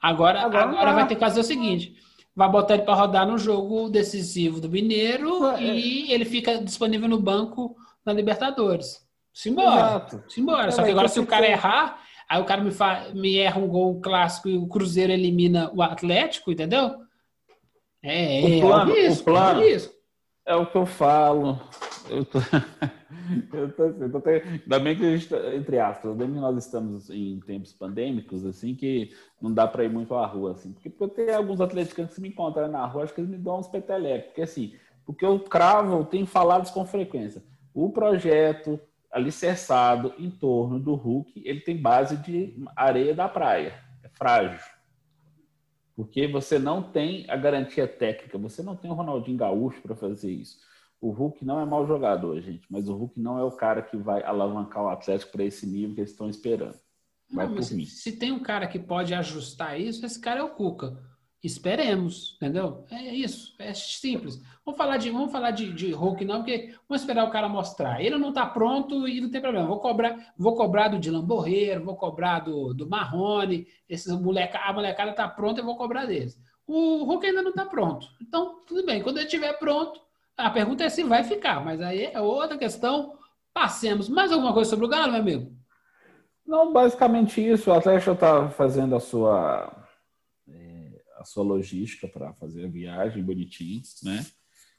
[0.00, 1.94] Agora, agora, agora vai ter que fazer o seguinte:
[2.34, 5.62] vai botar ele para rodar no jogo decisivo do Mineiro é.
[5.62, 9.04] e ele fica disponível no banco na Libertadores.
[9.32, 9.74] Simbora.
[9.74, 10.24] Exato.
[10.28, 10.68] Simbora.
[10.68, 13.08] É, Só que agora, se o cara errar, aí o cara me, fa...
[13.14, 16.96] me erra um gol clássico e o Cruzeiro elimina o Atlético, entendeu?
[18.02, 19.93] É, o plano, é o risco, o plano é, o,
[20.46, 21.60] é o que eu falo.
[22.08, 22.38] Eu tô,
[23.52, 26.34] eu tô, eu tô até, ainda bem que a gente, tá, entre aspas, ainda bem
[26.34, 30.52] que nós estamos em tempos pandêmicos, assim, que não dá para ir muito à rua,
[30.52, 30.72] assim.
[30.72, 33.58] Porque, porque alguns atleticanos que se me encontram na rua, acho que eles me dão
[33.58, 34.26] uns petelecos.
[34.28, 34.74] Porque, assim,
[35.06, 37.42] porque eu cravo, eu tenho falado com frequência.
[37.72, 38.78] O projeto
[39.10, 43.74] alicerçado em torno do Hulk, ele tem base de areia da praia.
[44.02, 44.73] É frágil.
[45.94, 50.32] Porque você não tem a garantia técnica, você não tem o Ronaldinho Gaúcho para fazer
[50.32, 50.58] isso.
[51.00, 53.96] O Hulk não é mau jogador, gente, mas o Hulk não é o cara que
[53.96, 56.78] vai alavancar o Atlético para esse nível que eles estão esperando.
[57.30, 60.50] Vai não, se, se, tem um cara que pode ajustar isso, esse cara é o
[60.50, 60.98] Cuca.
[61.44, 62.86] Esperemos, entendeu?
[62.90, 64.40] É isso, é simples.
[64.64, 68.00] Vamos falar de, vamos falar de, de Hulk não, porque vamos esperar o cara mostrar.
[68.00, 69.66] Ele não está pronto e não tem problema.
[69.68, 74.72] Vou cobrar, vou cobrar do Dylan Borreiro, vou cobrar do, do Marrone, esses moleca, a
[74.72, 76.40] molecada está pronta, eu vou cobrar deles.
[76.66, 78.08] O Hulk ainda não está pronto.
[78.22, 79.02] Então, tudo bem.
[79.02, 80.00] Quando ele estiver pronto,
[80.38, 81.62] a pergunta é se vai ficar.
[81.62, 83.18] Mas aí é outra questão.
[83.52, 84.08] Passemos.
[84.08, 85.52] Mais alguma coisa sobre o Galo, meu amigo?
[86.46, 87.70] Não, basicamente isso.
[87.70, 89.83] O Atlético está fazendo a sua,
[91.24, 94.24] a sua logística para fazer a viagem bonitinho, né?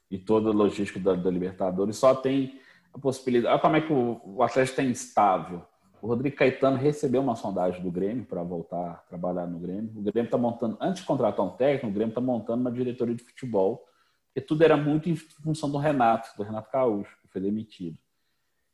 [0.08, 1.96] E toda a logística da, da Libertadores.
[1.96, 2.60] Só tem
[2.94, 3.52] a possibilidade.
[3.52, 5.66] Olha como é que o, o Atlético está instável.
[6.00, 9.90] O Rodrigo Caetano recebeu uma sondagem do Grêmio para voltar a trabalhar no Grêmio.
[9.96, 13.14] O Grêmio está montando, antes de contratar um técnico, o Grêmio está montando uma diretoria
[13.14, 13.84] de futebol,
[14.26, 17.98] porque tudo era muito em função do Renato, do Renato Caúcho, que foi demitido.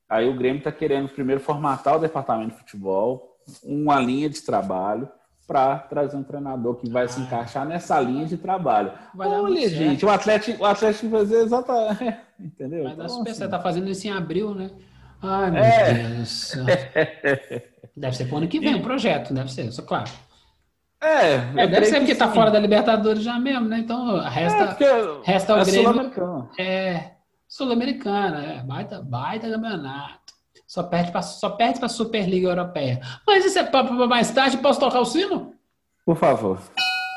[0.06, 5.08] Aí o Grêmio está querendo primeiro formatar o departamento de futebol, uma linha de trabalho,
[5.46, 7.08] para trazer um treinador que vai ah.
[7.08, 8.92] se encaixar nessa linha de trabalho.
[9.14, 12.16] Vai Olha, gente, o Atlético, o Atlético vai fazer exatamente.
[12.38, 12.84] Entendeu?
[12.84, 14.70] Vai então, dar super assim, Você tá fazendo isso em abril, né?
[15.20, 15.94] Ai, meu é.
[15.94, 16.54] Deus.
[17.96, 20.10] deve ser pro ano que vem o um projeto, deve ser, isso claro.
[21.00, 22.34] É, é deve ser porque tá sim.
[22.34, 23.78] fora da Libertadores já mesmo, né?
[23.78, 25.82] Então resta, é resta o é Grêmio.
[25.82, 26.48] Sul-Americana.
[26.58, 27.10] É,
[27.48, 30.21] Sul-Americana, é, baita, baita campeonato.
[30.72, 32.98] Só perde para só perde para Superliga Europeia.
[33.26, 35.52] Mas isso é para mais tarde, posso tocar o sino?
[36.02, 36.58] Por favor.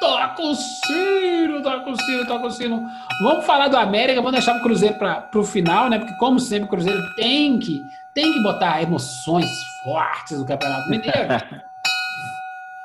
[0.02, 2.84] Toca o sino, toca o sino, toca o sino.
[3.22, 6.00] Vamos falar do América, vamos deixar o Cruzeiro para o final, né?
[6.00, 7.80] Porque, como sempre, o Cruzeiro tem que,
[8.14, 9.50] tem que botar emoções
[9.86, 11.16] fortes no Campeonato Mineiro.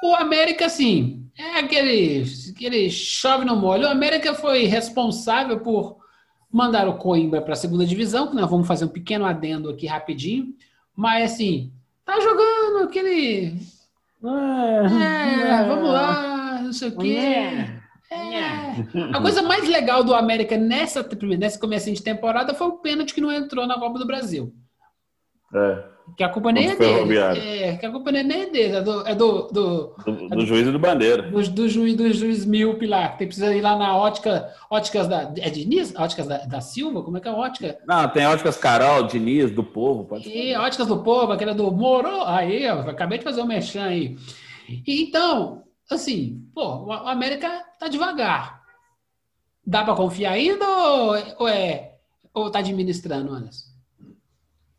[0.05, 3.89] o América, assim, é aquele, aquele chove no molho.
[3.89, 6.00] O América foi responsável por
[6.51, 9.87] mandar o Coimbra para a segunda divisão, que nós vamos fazer um pequeno adendo aqui
[9.87, 10.55] rapidinho.
[10.95, 11.73] Mas, assim,
[12.05, 13.57] tá jogando aquele.
[14.23, 17.17] É, é, vamos lá, não sei o quê.
[17.17, 17.81] É.
[19.13, 21.09] A coisa mais legal do América nessa,
[21.39, 24.53] nesse começo de temporada foi o pênalti que não entrou na Copa do Brasil.
[25.55, 25.91] É.
[26.17, 27.19] Que a culpa nem é dele.
[27.19, 29.07] É, que a culpa nem é dele, é do.
[29.07, 31.23] É do, do, do, do, juiz e do bandeira.
[31.23, 34.53] Do, do, juiz, do juiz Milpe lá, que tem, precisa ir lá na ótica.
[34.71, 35.33] Óticas da.
[35.39, 35.95] É Diniz?
[35.97, 37.03] Óticas da, da Silva?
[37.03, 37.79] Como é que é a ótica?
[37.87, 40.05] Não, tem óticas Carol, Diniz, do povo.
[40.05, 40.67] Pode e falar.
[40.67, 42.25] óticas do povo, aquela do Moro.
[42.25, 44.17] Aí, ó, acabei de fazer o um mexão aí.
[44.87, 48.61] Então, assim, pô, o América tá devagar.
[49.67, 51.93] Dá para confiar ainda ou, ou, é
[52.35, 53.70] ou tá administrando, Anderson?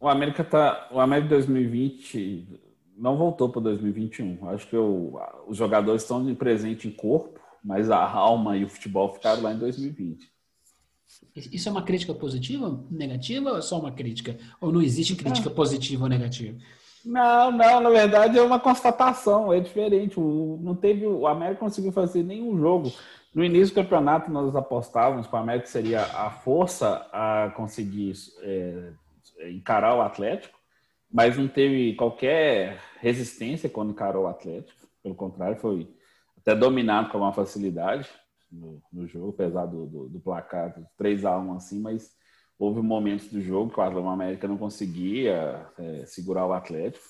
[0.02, 2.60] O América tá, o América 2020
[2.98, 4.50] não voltou para 2021.
[4.50, 9.14] Acho que o, os jogadores estão presente em corpo, mas a alma e o futebol
[9.14, 10.28] ficaram lá em 2020.
[11.36, 14.38] Isso é uma crítica positiva, negativa ou é só uma crítica?
[14.60, 15.54] Ou não existe crítica é.
[15.54, 16.58] positiva ou negativa?
[17.06, 20.20] Não, não, na verdade é uma constatação, é diferente.
[20.20, 22.92] O, não teve, o América conseguiu fazer nenhum jogo.
[23.36, 28.92] No início do campeonato, nós apostávamos que o América seria a força a conseguir é,
[29.50, 30.58] encarar o Atlético,
[31.12, 34.88] mas não teve qualquer resistência quando encarou o Atlético.
[35.04, 35.90] Pelo contrário, foi
[36.38, 38.08] até dominado com uma facilidade
[38.52, 42.12] no, no jogo, apesar do, do, do placar 3 a 1 assim, mas
[42.58, 47.06] houve momentos do jogo que o Atlético América não conseguia é, segurar o Atlético.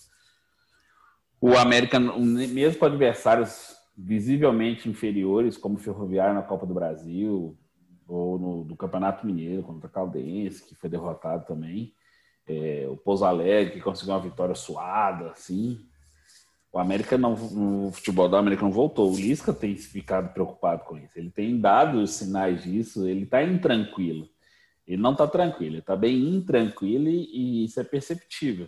[1.39, 7.57] O América, mesmo com adversários visivelmente inferiores, como o Ferroviário na Copa do Brasil,
[8.07, 11.93] ou no do Campeonato Mineiro contra o Caldense, que foi derrotado também,
[12.47, 15.79] é, o Pouso Alegre, que conseguiu uma vitória suada, assim.
[16.71, 19.11] O América não, o futebol do América não voltou.
[19.11, 21.17] O Lisca tem ficado preocupado com isso.
[21.17, 23.07] Ele tem dado sinais disso.
[23.07, 24.29] Ele está intranquilo.
[24.91, 28.67] Ele não está tranquilo, ele está bem intranquilo e, isso é perceptível.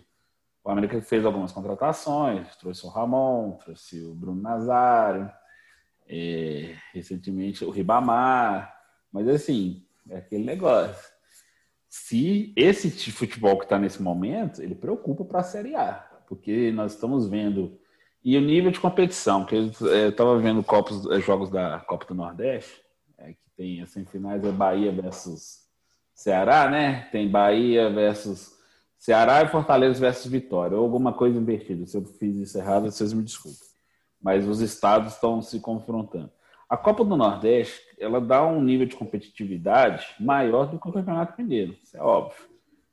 [0.64, 5.30] O América fez algumas contratações, trouxe o Ramon, trouxe o Bruno Nazário,
[6.08, 8.74] é, recentemente o Ribamar,
[9.12, 11.13] mas assim, é aquele negócio.
[11.96, 15.92] Se esse futebol que está nesse momento, ele preocupa para a Série A,
[16.26, 17.78] porque nós estamos vendo
[18.22, 19.70] e o nível de competição, que eu
[20.08, 22.82] estava vendo copos, é, jogos da Copa do Nordeste,
[23.16, 25.68] é, que tem as semifinais é Bahia versus
[26.12, 27.08] Ceará, né?
[27.12, 28.58] Tem Bahia versus
[28.98, 31.86] Ceará e Fortaleza versus Vitória, ou alguma coisa invertida.
[31.86, 33.68] Se eu fiz isso errado, vocês me desculpem.
[34.20, 36.32] Mas os estados estão se confrontando.
[36.74, 41.40] A Copa do Nordeste, ela dá um nível de competitividade maior do que o Campeonato
[41.40, 42.48] Mineiro, isso é óbvio.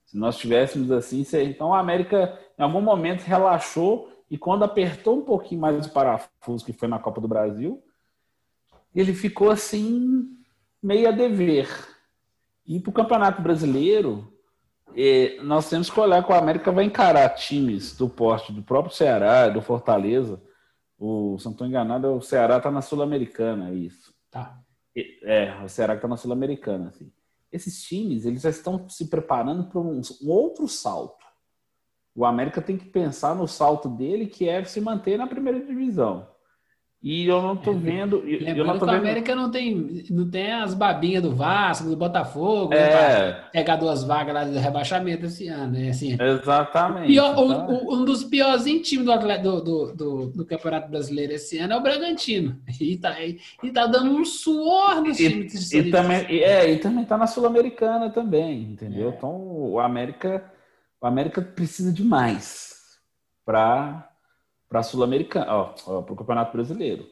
[0.05, 5.25] Se nós tivéssemos assim, então a América em algum momento relaxou e quando apertou um
[5.25, 7.81] pouquinho mais o parafuso que foi na Copa do Brasil,
[8.93, 10.29] ele ficou assim
[10.81, 11.67] meio a dever.
[12.67, 14.31] E para o Campeonato Brasileiro,
[14.95, 18.95] é, nós temos que olhar que o América vai encarar times do porte do próprio
[18.95, 20.39] Ceará, do Fortaleza.
[21.03, 24.13] O, se não estou enganado, o Ceará está na Sul-Americana, é isso.
[24.29, 24.61] Tá.
[24.95, 26.89] É, o Ceará está na Sul-Americana.
[26.89, 27.11] Assim.
[27.51, 31.25] Esses times, eles já estão se preparando para um, um outro salto.
[32.13, 36.29] O América tem que pensar no salto dele, que é se manter na primeira divisão.
[37.03, 38.21] E eu não tô vendo.
[38.21, 38.95] Lembrando eu não tô que vendo...
[38.95, 42.77] a América não tem, não tem as babinhas do Vasco, do Botafogo, é.
[42.77, 45.89] né, pegar duas vagas lá do rebaixamento esse ano, né?
[45.89, 47.07] Assim, Exatamente.
[47.07, 47.67] Pior, então...
[47.69, 51.77] o, o, um dos piorzinhos times do, do, do, do, Campeonato Brasileiro esse ano é
[51.77, 52.61] o Bragantino.
[52.79, 55.71] E tá, e, e tá dando um suor nos e, times.
[55.71, 59.09] E, também, e, é, e também tá na Sul-Americana também, entendeu?
[59.09, 59.13] É.
[59.15, 60.43] Então o América,
[61.01, 62.99] o América precisa de mais
[63.43, 64.10] para
[64.79, 67.05] a Sul-Americana, para o Campeonato Brasileiro.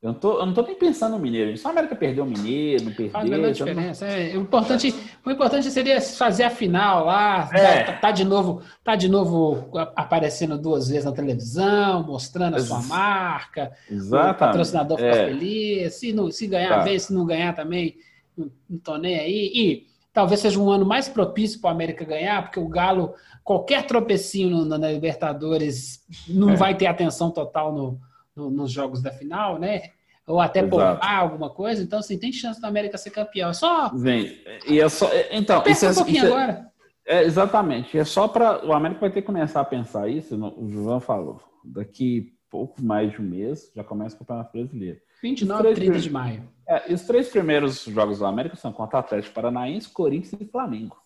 [0.00, 1.56] Eu não, tô, eu não tô nem pensando no Mineiro.
[1.56, 3.10] Só a América perdeu o Mineiro, não perdeu.
[3.10, 4.06] Faz a diferença.
[4.06, 4.12] Não...
[4.12, 4.94] É, o, importante,
[5.26, 7.82] o importante seria fazer a final lá, é.
[7.82, 12.80] tá, tá, de novo, tá de novo aparecendo duas vezes na televisão, mostrando a sua
[12.82, 13.72] marca.
[13.90, 14.36] Exatamente.
[14.36, 15.26] O patrocinador fica é.
[15.26, 15.94] feliz.
[15.94, 16.84] Se, não, se ganhar, tá.
[16.84, 17.96] vem, se não ganhar também,
[18.36, 19.50] não, não tô nem aí.
[19.52, 23.86] E talvez seja um ano mais propício para o América ganhar, porque o Galo, qualquer
[23.86, 26.56] tropecinho na Libertadores, não é.
[26.56, 28.00] vai ter atenção total no
[28.38, 29.90] no, nos jogos da final, né?
[30.26, 30.70] Ou até Exato.
[30.70, 31.82] poupar alguma coisa.
[31.82, 33.50] Então, assim, tem chance da América ser campeão.
[33.50, 33.88] É só.
[33.88, 34.38] Vem.
[34.66, 35.08] E é só.
[35.08, 36.66] É, então, isso é, um pouquinho isso é, agora.
[37.06, 37.98] É, exatamente.
[37.98, 38.64] É só para.
[38.64, 40.36] O América vai ter que começar a pensar isso.
[40.56, 41.40] O João falou.
[41.64, 45.00] Daqui pouco mais de um mês já começa o Campeonato Brasileiro.
[45.22, 46.48] 29 e 30 de maio.
[46.66, 50.96] É, e os três primeiros jogos do América são contra Atlético Paranaense, Corinthians e Flamengo.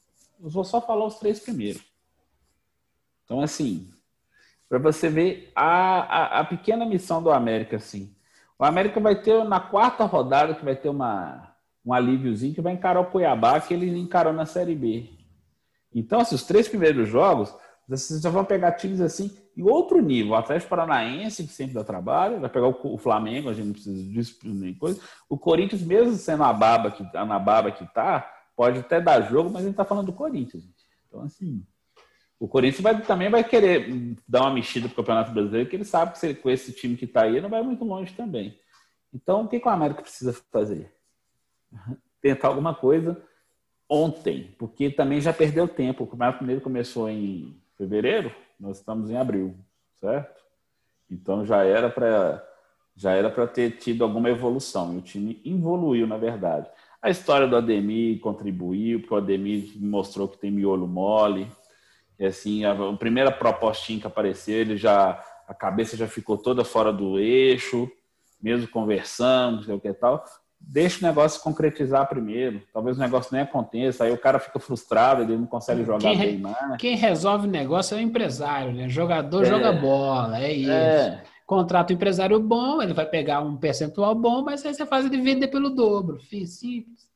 [0.43, 1.83] Eu vou só falar os três primeiros.
[3.25, 3.89] Então, assim,
[4.69, 8.15] para você ver a, a, a, pequena missão do América, assim.
[8.59, 12.73] O América vai ter, na quarta rodada, que vai ter uma, um alíviozinho, que vai
[12.73, 15.11] encarar o Cuiabá, que ele encarou na Série B.
[15.95, 17.55] Então, assim, os três primeiros jogos,
[17.87, 20.33] vocês já vão pegar times assim, em outro nível.
[20.33, 24.03] O Atlético Paranaense, que sempre dá trabalho, vai pegar o, Flamengo, a gente não precisa
[24.03, 25.01] disso nem coisa.
[25.29, 29.51] O Corinthians, mesmo sendo a baba que, na baba que tá, pode até dar jogo,
[29.51, 30.65] mas a gente tá falando do Corinthians.
[31.07, 31.65] Então, assim,
[32.39, 35.85] o Corinthians vai, também vai querer dar uma mexida para o Campeonato Brasileiro, que ele
[35.85, 38.59] sabe que se, com esse time que está aí não vai muito longe também.
[39.13, 40.93] Então, o que, que o América precisa fazer?
[42.21, 43.23] Tentar alguma coisa
[43.89, 46.05] ontem, porque também já perdeu tempo.
[46.05, 49.57] O Campeonato Mineiro começou em fevereiro, nós estamos em abril,
[49.99, 50.41] certo?
[51.11, 52.49] Então já era para
[52.95, 54.95] já era para ter tido alguma evolução.
[54.95, 56.71] E o time evoluiu, na verdade.
[57.01, 61.51] A história do Ademir contribuiu, porque o Ademir mostrou que tem miolo mole,
[62.19, 66.93] e assim, a, primeira propostinha que apareceu, ele já a cabeça já ficou toda fora
[66.93, 67.91] do eixo,
[68.41, 70.25] mesmo conversando, sei o que tal.
[70.67, 72.63] Deixa o negócio concretizar primeiro.
[72.73, 76.19] Talvez o negócio nem aconteça, aí o cara fica frustrado, ele não consegue jogar quem,
[76.19, 76.77] bem mais.
[76.79, 78.89] Quem resolve o negócio é o empresário, né?
[78.89, 80.71] jogador é, joga bola, é isso.
[80.71, 81.23] É.
[81.47, 85.21] Contrata um empresário bom, ele vai pegar um percentual bom, mas aí você faz ele
[85.21, 86.21] vender pelo dobro.
[86.23, 87.07] Simples.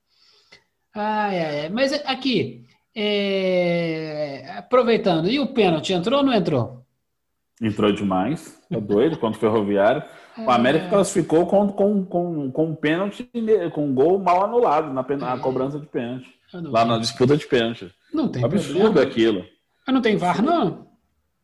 [0.94, 1.68] Ai, ai, ai.
[1.68, 4.54] Mas aqui, é...
[4.56, 6.85] Aproveitando, e o pênalti entrou ou não entrou?
[7.60, 10.02] Entrou demais, é doido, contra o Ferroviário.
[10.38, 10.88] O América é...
[10.90, 13.30] classificou com, com, com, com um pênalti,
[13.72, 15.38] com um gol mal anulado na, na é...
[15.38, 16.28] cobrança de pênalti.
[16.52, 17.90] Lá na disputa de pênalti.
[18.12, 19.10] Não tem Absurdo problema.
[19.10, 19.44] aquilo.
[19.86, 20.86] Mas não tem VAR, não?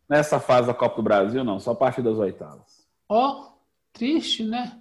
[0.09, 2.87] Nessa fase da Copa do Brasil, não, só a partir das oitavas.
[3.09, 3.53] Ó, oh,
[3.93, 4.73] triste, né?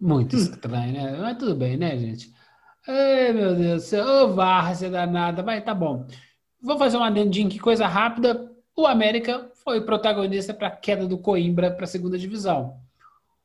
[0.00, 1.18] Muito estranho, né?
[1.20, 2.32] Mas tudo bem, né, gente?
[2.88, 4.06] Ai, meu Deus do céu.
[4.06, 5.42] Ô, várzea danada.
[5.42, 6.06] Vai, tá bom.
[6.62, 8.50] Vou fazer um adendinho que coisa rápida.
[8.74, 12.80] O América foi protagonista para a queda do Coimbra para a segunda divisão.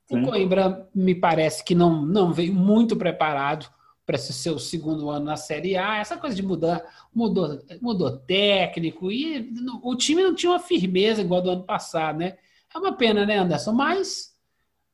[0.08, 0.24] Sim.
[0.24, 3.70] O Coimbra me parece que não, não veio muito preparado
[4.04, 5.98] para esse seu segundo ano na Série A.
[5.98, 6.84] Essa coisa de mudar,
[7.14, 12.38] mudou, mudou técnico e o time não tinha uma firmeza igual do ano passado, né?
[12.74, 13.72] É uma pena, né, Anderson?
[13.72, 14.34] Mas,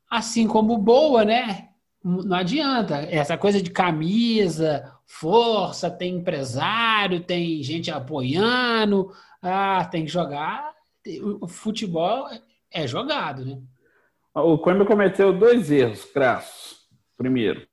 [0.10, 1.70] assim como boa, né?
[2.04, 2.96] não adianta.
[3.10, 10.81] Essa coisa de camisa, força, tem empresário, tem gente apoiando, ah, tem que jogar.
[11.40, 12.28] O futebol
[12.72, 13.62] é jogado, né?
[14.34, 16.88] O Coimbra cometeu dois erros crassos.
[17.18, 17.68] Primeiro,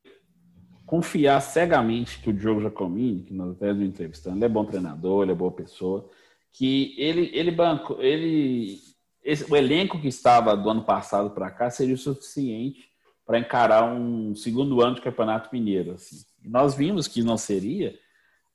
[0.84, 5.32] confiar cegamente que o Diogo Jacomini, que nós até entrevistando, ele é bom treinador, ele
[5.32, 6.08] é boa pessoa,
[6.52, 8.78] que ele, ele banco, ele,
[9.22, 12.88] esse, o elenco que estava do ano passado para cá seria o suficiente
[13.24, 15.92] para encarar um segundo ano de Campeonato Mineiro.
[15.92, 16.24] Assim.
[16.42, 17.94] E nós vimos que não seria,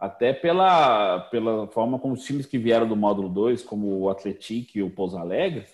[0.03, 4.71] até pela, pela forma como os times que vieram do módulo 2, como o Atlético
[4.77, 5.65] e o Pouso Alegre,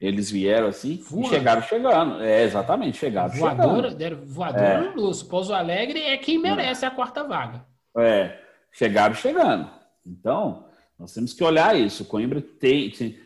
[0.00, 1.26] eles vieram assim Voando.
[1.26, 2.22] e chegaram chegando.
[2.22, 3.94] É, exatamente, chegaram voadora, chegando.
[3.94, 4.80] Deram voadora é.
[4.80, 5.26] no Lúcio.
[5.26, 6.88] Pouso Alegre é quem merece é.
[6.88, 7.62] a quarta vaga.
[7.98, 8.38] É,
[8.72, 9.68] chegaram chegando.
[10.06, 10.64] Então,
[10.98, 12.04] nós temos que olhar isso.
[12.04, 13.18] O Coimbra tem, tem,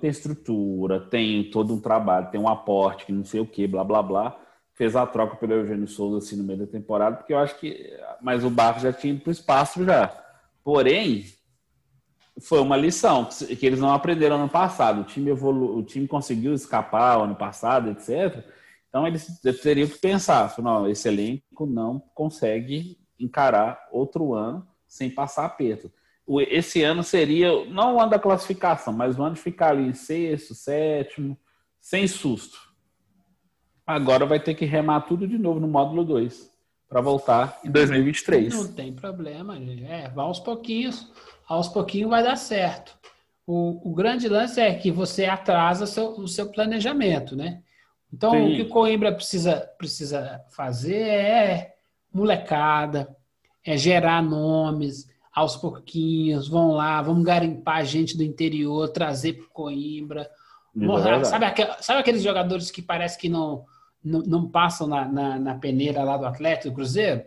[0.00, 3.84] tem estrutura, tem todo um trabalho, tem um aporte, que não sei o que, blá,
[3.84, 4.45] blá, blá
[4.76, 7.92] fez a troca pelo Eugênio Souza assim no meio da temporada, porque eu acho que.
[8.20, 10.08] Mas o Barco já tinha ido para o espaço já.
[10.62, 11.24] Porém,
[12.40, 15.00] foi uma lição que eles não aprenderam ano passado.
[15.00, 15.78] O time evolu...
[15.78, 18.44] o time conseguiu escapar ano passado, etc.
[18.88, 25.46] Então eles teriam que pensar, não, esse elenco não consegue encarar outro ano sem passar
[25.46, 25.90] aperto.
[26.48, 29.94] Esse ano seria não o ano da classificação, mas o ano de ficar ali em
[29.94, 31.38] sexto, sétimo,
[31.80, 32.58] sem susto.
[33.86, 36.50] Agora vai ter que remar tudo de novo no módulo 2
[36.88, 38.54] para voltar em 2023.
[38.54, 41.10] Não tem problema, é, vai aos pouquinhos,
[41.46, 42.96] aos pouquinhos vai dar certo.
[43.46, 47.62] O, o grande lance é que você atrasa seu, o seu planejamento, né?
[48.12, 48.52] Então, Sim.
[48.52, 51.74] o que o Coimbra precisa, precisa fazer é
[52.12, 53.14] molecada,
[53.64, 60.28] é gerar nomes aos pouquinhos, vão lá, vamos garimpar gente do interior, trazer para Coimbra.
[60.74, 61.46] Morrar, sabe,
[61.80, 63.64] sabe aqueles jogadores que parece que não,
[64.06, 67.24] não, não passam na, na, na, peneira lá do Atlético do Cruzeiro?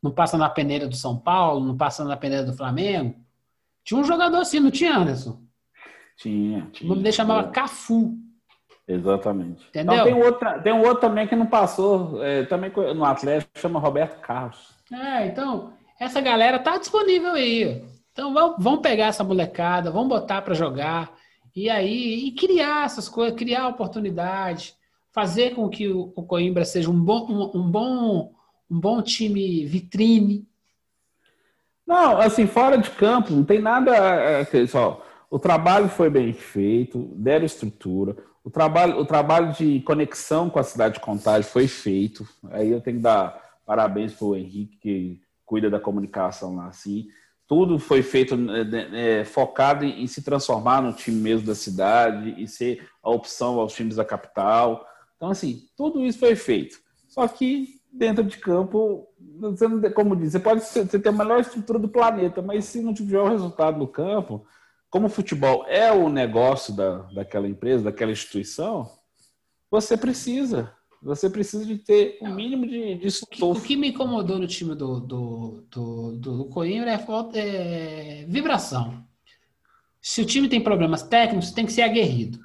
[0.00, 1.64] Não passam na peneira do São Paulo?
[1.64, 3.16] Não passam na peneira do Flamengo?
[3.84, 5.42] Tinha um jogador assim, não tinha, Anderson?
[6.16, 6.68] Tinha.
[6.72, 8.16] tinha o nome dele chamava Cafu.
[8.86, 9.66] Exatamente.
[9.68, 9.94] Entendeu?
[9.94, 13.58] Então, tem, um outro, tem um outro também que não passou, é, também no Atlético,
[13.58, 14.70] chama Roberto Carlos.
[14.92, 17.84] É, então, essa galera tá disponível aí.
[18.12, 21.12] Então, vamos, vamos pegar essa molecada, vamos botar para jogar.
[21.54, 24.74] E aí, e criar essas coisas, criar oportunidade,
[25.12, 28.32] fazer com que o, Coimbra seja um bom, um, um, bom,
[28.70, 30.48] um bom time vitrine.
[31.86, 33.94] Não, assim, fora de campo, não tem nada.
[33.94, 34.46] É, é,
[35.30, 38.16] o trabalho foi bem feito, deram estrutura.
[38.42, 42.26] O trabalho, o trabalho de conexão com a cidade de Contagem foi feito.
[42.50, 47.06] Aí eu tenho que dar parabéns para o Henrique, que cuida da comunicação lá, assim.
[47.46, 48.36] Tudo foi feito
[48.94, 53.60] é, focado em, em, se transformar no time mesmo da cidade e ser a opção
[53.60, 54.86] aos times da capital.
[55.22, 56.80] Então, assim, tudo isso foi feito.
[57.06, 59.06] Só que dentro de campo,
[59.38, 62.92] você não, como diz, você pode ter a melhor estrutura do planeta, mas se não
[62.92, 64.44] tiver o resultado no campo,
[64.90, 68.90] como o futebol é o negócio da, daquela empresa, daquela instituição,
[69.70, 70.74] você precisa.
[71.00, 74.74] Você precisa de ter o um mínimo de, de O que me incomodou no time
[74.74, 79.04] do, do, do, do Coimbra é, falta, é vibração.
[80.00, 82.40] Se o time tem problemas técnicos, tem que ser aguerrido.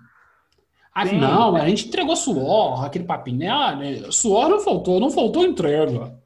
[0.97, 3.49] Aí, Sim, não, a gente entregou suor, aquele papinho, né?
[3.49, 4.10] Ah, né?
[4.10, 6.19] Suor não faltou, não faltou entrega.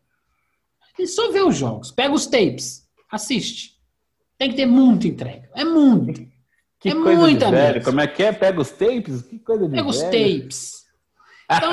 [0.98, 3.78] E só vê os jogos, pega os tapes, assiste.
[4.38, 5.50] Tem que ter muita entrega.
[5.54, 6.26] É muito.
[6.80, 7.84] Que é coisa muita de velho.
[7.84, 8.32] Como é que é?
[8.32, 9.24] Pega os tapes?
[9.24, 9.90] Que coisa de Pega velho.
[9.90, 10.86] os tapes.
[11.52, 11.72] Então,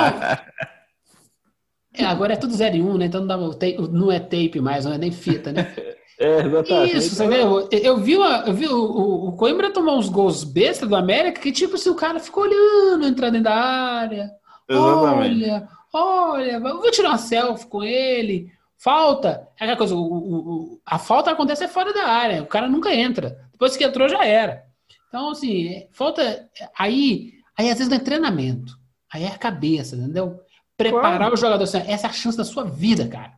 [1.94, 3.06] é, agora é tudo 0 e 1, um, né?
[3.06, 5.72] Então não, dá, não é tape mais, não é nem fita, né?
[6.18, 6.96] É, exatamente.
[6.96, 7.42] Isso, você vê?
[7.42, 11.76] Eu, vi, eu vi o, o, Coimbra tomar uns gols besta do América que, tipo,
[11.76, 14.30] assim, o cara ficou olhando, entrando dentro da área.
[14.68, 15.44] Exatamente.
[15.44, 18.52] Olha, olha, vou tirar uma selfie com ele.
[18.76, 22.94] Falta, é aquela coisa, o, o, a falta acontece fora da área, o cara nunca
[22.94, 23.38] entra.
[23.52, 24.64] Depois que entrou, já era.
[25.08, 26.48] Então, assim, falta.
[26.76, 28.78] Aí, aí às vezes não é treinamento.
[29.12, 30.40] Aí é a cabeça, entendeu?
[30.76, 31.34] Preparar claro.
[31.34, 31.64] o jogador.
[31.64, 33.32] Assim, essa é a chance da sua vida, cara.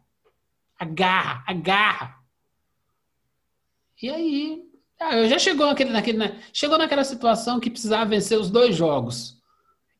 [0.78, 2.19] Agarra, agarra.
[4.02, 4.62] E aí.
[4.98, 6.38] Ah, já chegou naquele, naquele, né?
[6.52, 9.40] chegou naquela situação que precisava vencer os dois jogos.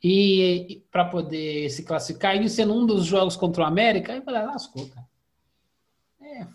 [0.02, 4.20] E, e para poder se classificar, e sendo um dos jogos contra o América, aí
[4.22, 5.06] falei, lascou, cara.
[6.22, 6.46] É.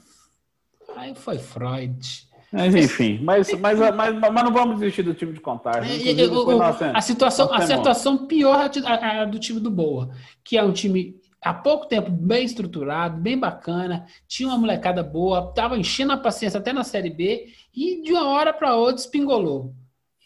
[0.96, 2.26] Aí foi Freud.
[2.52, 5.92] Mas enfim, mas, mas, mas, mas não vamos desistir do time de contagem.
[6.08, 10.10] É, o, a situação, a situação pior é a do time do Boa,
[10.44, 15.48] que é um time há pouco tempo bem estruturado, bem bacana, tinha uma molecada boa,
[15.50, 19.72] estava enchendo a paciência até na Série B e de uma hora para outra espingolou.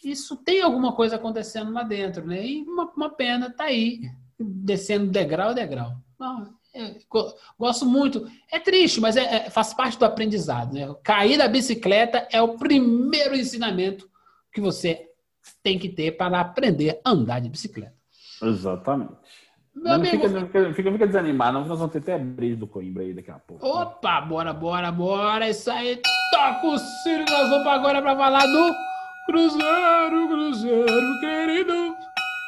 [0.01, 2.45] Isso tem alguma coisa acontecendo lá dentro, né?
[2.45, 3.99] E uma, uma pena tá aí,
[4.39, 5.91] descendo degrau a degrau.
[6.17, 6.95] Não, é,
[7.57, 8.25] gosto muito.
[8.49, 10.73] É triste, mas é, é, faz parte do aprendizado.
[10.73, 10.87] Né?
[11.03, 14.09] Cair da bicicleta é o primeiro ensinamento
[14.53, 15.09] que você
[15.61, 17.99] tem que ter para aprender a andar de bicicleta.
[18.41, 19.11] Exatamente.
[19.75, 20.27] Meu amigo...
[20.27, 23.31] não fica, fica, fica, desanimado, não, nós vamos ter até brisa do Coimbra aí daqui
[23.31, 23.65] a pouco.
[23.65, 25.49] Opa, bora, bora, bora.
[25.49, 26.01] Isso aí,
[26.31, 27.25] toca o sino.
[27.29, 28.75] Nós vamos agora para falar do
[29.25, 31.95] Cruzeiro, Cruzeiro, querido.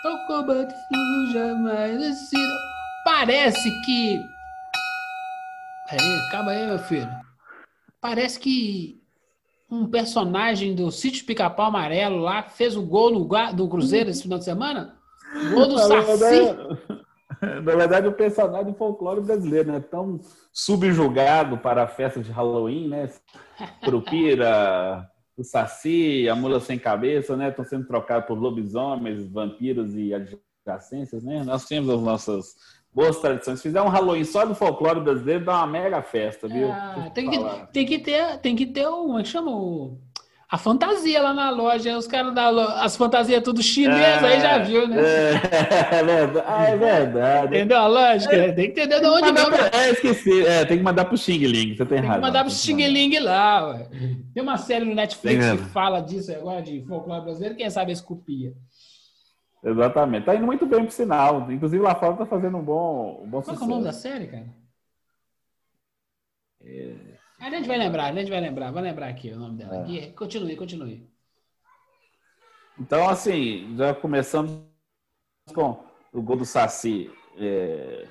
[0.03, 2.53] Tocou batido jamais vencido.
[3.05, 4.19] Parece que.
[5.89, 7.09] Peraí, calma aí, meu filho.
[8.01, 8.99] Parece que
[9.69, 14.39] um personagem do Sítio Pica-Pau Amarelo lá fez o gol no, do Cruzeiro esse final
[14.39, 14.95] de semana.
[15.53, 17.01] Gol do Saci.
[17.63, 19.79] Na verdade, o personagem do folclore brasileiro, né?
[19.79, 20.19] Tão
[20.53, 23.09] subjugado para a festa de Halloween, né?
[23.83, 27.49] Curupira, o Saci, a mula sem cabeça, né?
[27.49, 31.43] Estão sendo trocados por lobisomens, vampiros e adjacências, né?
[31.43, 32.55] Nós temos as nossas
[32.93, 33.57] boas tradições.
[33.57, 36.71] Se fizer um Halloween só do folclore brasileiro, dá uma mega festa, viu?
[36.71, 37.39] Ah, tem, que,
[37.73, 39.01] tem, que ter, tem que ter o.
[39.01, 39.51] Como é que chama?
[39.51, 39.97] O,
[40.51, 44.41] a fantasia lá na loja, os caras da loja, as fantasias tudo chinês, é, aí
[44.41, 44.97] já viu, né?
[44.99, 45.31] É,
[45.95, 46.45] é verdade.
[46.45, 47.55] Ah, é verdade.
[47.55, 48.35] Entendeu a lógica?
[48.35, 49.49] É, tem que entender de onde vem.
[49.49, 49.79] Pra...
[49.79, 50.45] É, esqueci.
[50.45, 52.11] É, tem que mandar pro Xing Ling, você tem, tem razão.
[52.11, 53.87] Tem que mandar pro Xing Ling lá, ué.
[54.33, 58.03] Tem uma série no Netflix que fala disso agora, de folclore brasileiro, quem sabe esse
[58.03, 58.53] copia.
[59.63, 60.25] Exatamente.
[60.25, 61.49] Tá indo muito bem pro sinal.
[61.49, 63.59] Inclusive lá fora tá fazendo um bom, um bom Qual sucesso.
[63.59, 64.47] Qual é o nome da série, cara?
[66.61, 67.10] É...
[67.41, 69.87] A gente vai lembrar, a gente vai lembrar, vai lembrar aqui o nome dela.
[69.91, 70.11] É.
[70.11, 71.09] Continue, continue.
[72.79, 74.51] Então, assim, já começamos
[75.51, 75.83] com
[76.13, 78.07] o gol do Saci é...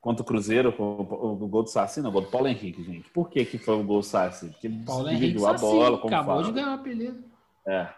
[0.00, 3.08] contra o Cruzeiro, o gol do Saci, não, o gol do Paulo Henrique, gente.
[3.10, 4.48] Por que, que foi o gol do Saci?
[4.48, 5.96] Porque ele Paulo dividiu Henrique, a bola.
[5.96, 7.24] Saci, acabou de ganhar o apelido.
[7.66, 7.88] É.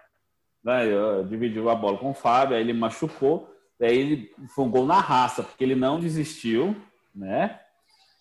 [1.29, 3.51] Dividiu a bola com o Fábio, aí ele machucou,
[3.81, 6.77] aí ele foi um gol na raça, porque ele não desistiu,
[7.15, 7.61] né?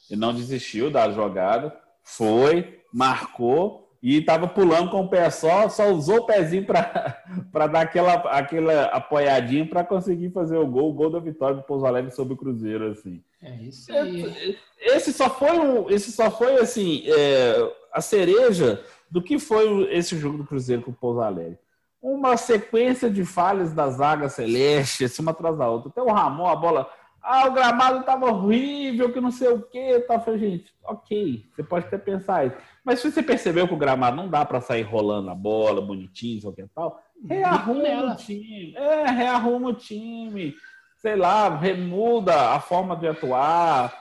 [0.10, 5.90] Ele não desistiu da jogada, foi, marcou e estava pulando com o pé só, só
[5.90, 7.24] usou o pezinho para
[7.68, 11.88] dar aquela, aquela apoiadinha para conseguir fazer o gol, o gol da vitória do Pouso
[11.88, 13.24] Alegre sobre o Cruzeiro, assim.
[13.42, 14.56] É isso aí.
[14.80, 20.16] Esse só foi, um, esse só foi assim, é, a cereja do que foi esse
[20.20, 21.58] jogo do Cruzeiro com o Pouso Alegre.
[22.00, 25.90] Uma sequência de falhas da zaga celeste, assim, uma atrás da outra.
[25.90, 26.88] Até o Ramon, a bola
[27.26, 30.00] ah, o gramado estava horrível, que não sei o quê.
[30.08, 30.20] Tá.
[30.20, 32.56] Falei, gente, ok, você pode até pensar isso.
[32.84, 36.40] Mas se você percebeu que o gramado não dá para sair rolando a bola, bonitinho,
[36.40, 38.76] sei o que tal, rearruma o time.
[38.76, 40.54] É, rearruma o time.
[40.98, 43.94] Sei lá, remuda a forma de atuar.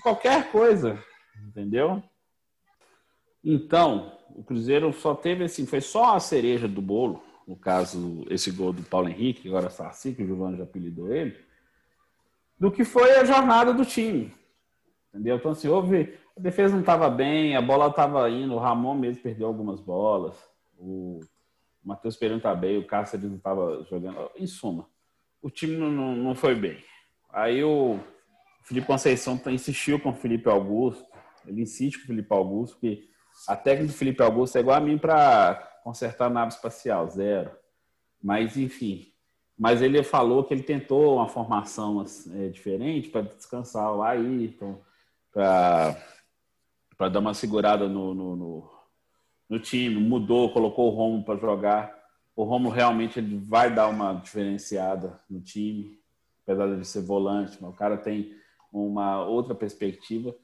[0.00, 1.02] Qualquer coisa,
[1.48, 2.00] entendeu?
[3.44, 8.52] Então, o Cruzeiro só teve assim, foi só a cereja do bolo, no caso, esse
[8.52, 11.47] gol do Paulo Henrique, agora Sarci, que o Giovanni já apelidou ele
[12.58, 14.34] do que foi a jornada do time.
[15.12, 15.36] Entendeu?
[15.36, 16.18] Então, assim, houve.
[16.36, 20.36] A defesa não estava bem, a bola estava indo, o Ramon mesmo perdeu algumas bolas,
[20.78, 21.18] o
[21.82, 24.30] Matheus Pereira está bem, o Cáceres não estava jogando.
[24.36, 24.88] Em suma,
[25.42, 26.78] o time não, não foi bem.
[27.32, 27.98] Aí o
[28.62, 31.04] Felipe Conceição tá, insistiu com o Felipe Augusto,
[31.44, 33.08] ele insiste com o Felipe Augusto, porque
[33.48, 37.50] a técnica do Felipe Augusto é igual a mim para consertar a nave espacial, zero.
[38.22, 39.12] Mas, enfim,
[39.58, 42.04] mas ele falou que ele tentou uma formação
[42.36, 44.80] é, diferente para descansar o Ayrton,
[45.32, 45.96] para
[47.10, 48.70] dar uma segurada no, no, no,
[49.48, 51.92] no, time, mudou, colocou o Romo para jogar.
[52.36, 55.98] O Romo realmente ele vai dar uma diferenciada no time,
[56.44, 58.32] apesar de ser volante, mas o cara tem
[58.72, 60.36] uma outra perspectiva.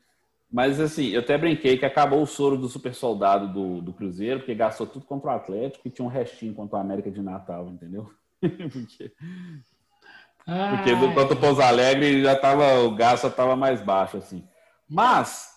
[0.51, 4.41] Mas assim, eu até brinquei que acabou o soro do super soldado do, do Cruzeiro,
[4.41, 7.69] porque gastou tudo contra o Atlético e tinha um restinho contra o América de Natal,
[7.69, 8.11] entendeu?
[8.73, 9.13] porque
[10.47, 14.47] ah, porque do quanto Pouso Alegre já tava, o gasto estava mais baixo, assim.
[14.89, 15.49] Mas,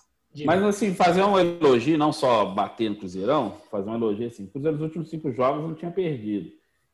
[0.45, 4.47] mas assim, fazer um elogio, não só bater no Cruzeirão, fazer um elogio assim, o
[4.47, 6.51] Cruzeiro nos últimos cinco jogos não tinha perdido.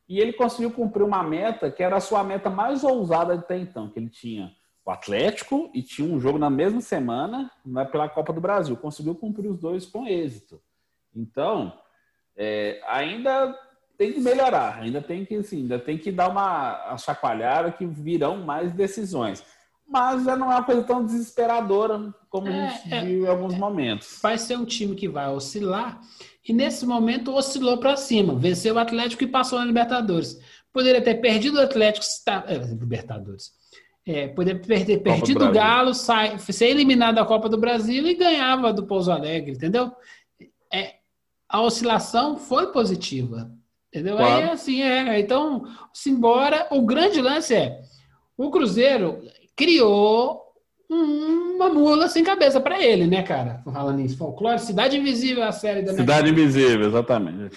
[0.09, 3.89] E ele conseguiu cumprir uma meta que era a sua meta mais ousada até então,
[3.89, 4.51] que ele tinha
[4.85, 8.75] o Atlético e tinha um jogo na mesma semana né, pela Copa do Brasil.
[8.75, 10.59] Conseguiu cumprir os dois com êxito.
[11.15, 11.71] Então,
[12.35, 13.57] é, ainda
[13.97, 18.37] tem que melhorar, ainda tem que, assim, ainda tem que dar uma chacoalhada que virão
[18.37, 19.43] mais decisões.
[19.87, 23.27] Mas já não é uma coisa tão desesperadora como é, a gente é, viu em
[23.27, 24.19] alguns é, momentos.
[24.21, 25.99] Vai ser um time que vai oscilar
[26.47, 30.39] e nesse momento oscilou para cima, venceu o Atlético e passou na Libertadores.
[30.71, 32.05] Poderia ter perdido o Atlético,
[32.47, 33.51] é, Libertadores.
[34.05, 38.73] É, poderia ter perdido o Galo, sai, ser eliminado da Copa do Brasil e ganhava
[38.73, 39.91] do Pouso Alegre, entendeu?
[40.73, 40.95] É,
[41.47, 43.49] a oscilação foi positiva.
[43.93, 44.17] Entendeu?
[44.17, 44.45] Claro.
[44.45, 45.19] Aí assim, é.
[45.19, 46.67] Então, simbora.
[46.71, 47.79] O grande lance é:
[48.35, 49.19] o Cruzeiro
[49.55, 50.41] criou
[50.89, 53.61] uma mula sem cabeça para ele, né, cara?
[53.63, 57.55] Falando nisso, folclore, Cidade Invisível, a série da Cidade Invisível, exatamente.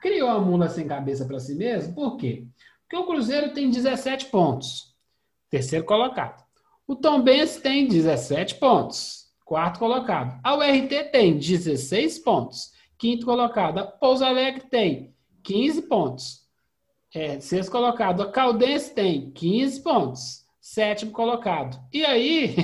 [0.00, 2.46] criou uma mula sem cabeça para si mesmo, por quê?
[2.82, 4.94] Porque o Cruzeiro tem 17 pontos,
[5.50, 6.44] terceiro colocado.
[6.86, 10.38] O Tom Benz tem 17 pontos, quarto colocado.
[10.42, 13.78] A URT tem 16 pontos, quinto colocado.
[13.78, 15.13] A Pouso Alegre tem
[15.44, 16.44] 15 pontos.
[17.14, 18.22] É, sexto colocado.
[18.22, 20.44] A Caldense tem 15 pontos.
[20.60, 21.78] Sétimo colocado.
[21.92, 22.56] E aí,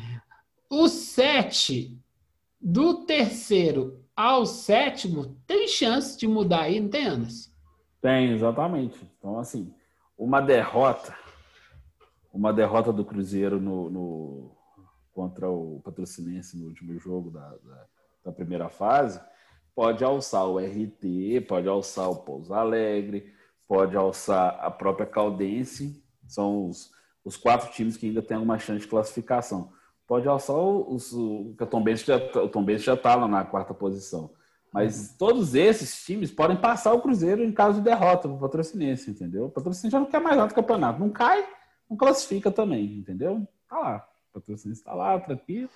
[0.70, 2.00] o sete
[2.58, 7.50] do terceiro ao sétimo tem chance de mudar aí, não tem, Anderson?
[8.00, 8.98] Tem, exatamente.
[9.18, 9.74] Então, assim,
[10.16, 11.14] uma derrota,
[12.32, 14.50] uma derrota do Cruzeiro no, no
[15.12, 17.86] contra o Patrocinense no último jogo da, da,
[18.26, 19.20] da primeira fase,
[19.74, 23.32] pode alçar o RT, pode alçar o Pouso Alegre,
[23.66, 26.90] pode alçar a própria Caldense, são os,
[27.24, 29.72] os quatro times que ainda têm alguma chance de classificação.
[30.06, 33.44] Pode alçar os, o, o Tom Benz já, o Tom Benz já está lá na
[33.44, 34.30] quarta posição.
[34.72, 39.46] Mas todos esses times podem passar o Cruzeiro em caso de derrota do Patrocinense, entendeu?
[39.46, 40.98] O Patrocinense já não quer mais nada do campeonato.
[40.98, 41.46] Não cai,
[41.88, 43.46] não classifica também, entendeu?
[43.68, 44.08] Tá lá.
[44.30, 45.68] O Patrocinense está lá, tranquilo.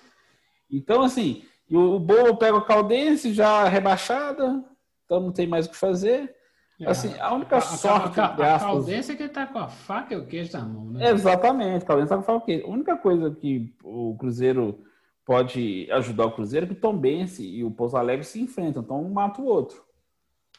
[0.69, 1.45] Então, assim,
[1.75, 4.63] o Boa pega o Caldense já rebaixada,
[5.05, 6.35] então não tem mais o que fazer.
[6.79, 6.89] É.
[6.89, 8.19] Assim, a única a, sorte.
[8.19, 10.63] A, a, a Caldense é que ele tá com a faca e o queijo na
[10.63, 11.09] mão, né?
[11.09, 12.67] Exatamente, a Caldense tá com a faca e o queijo.
[12.67, 14.83] A única coisa que o Cruzeiro
[15.25, 19.03] pode ajudar o Cruzeiro que o Tom Bense e o Pouso Alegre se enfrentam, então
[19.03, 19.83] um mata o outro.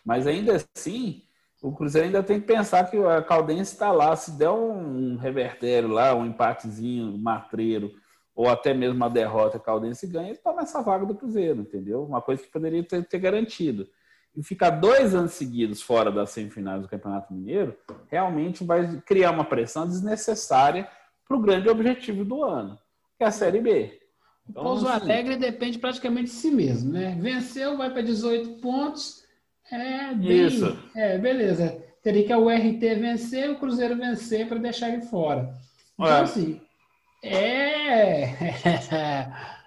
[0.04, 1.22] Mas ainda assim,
[1.62, 5.88] o Cruzeiro ainda tem que pensar que a Caldense está lá, se der um revertério
[5.88, 7.94] lá, um empatezinho, um matreiro,
[8.38, 12.04] ou até mesmo uma derrota, a Caldense ganha, ele toma essa vaga do Cruzeiro, entendeu?
[12.04, 13.88] Uma coisa que poderia ter, ter garantido.
[14.36, 17.76] E ficar dois anos seguidos fora das semifinais do Campeonato Mineiro
[18.06, 20.88] realmente vai criar uma pressão desnecessária
[21.26, 22.78] para o grande objetivo do ano,
[23.18, 23.98] que é a Série B.
[24.48, 27.18] Então, Pouso assim, Alegre depende praticamente de si mesmo, né?
[27.20, 29.24] Venceu, vai para 18 pontos.
[29.68, 30.78] É, bem, Isso.
[30.94, 31.76] É, beleza.
[32.04, 35.52] Teria que o RT vencer, o Cruzeiro vencer para deixar ele fora.
[35.94, 36.20] Então, é.
[36.20, 36.60] assim,
[37.22, 38.34] é.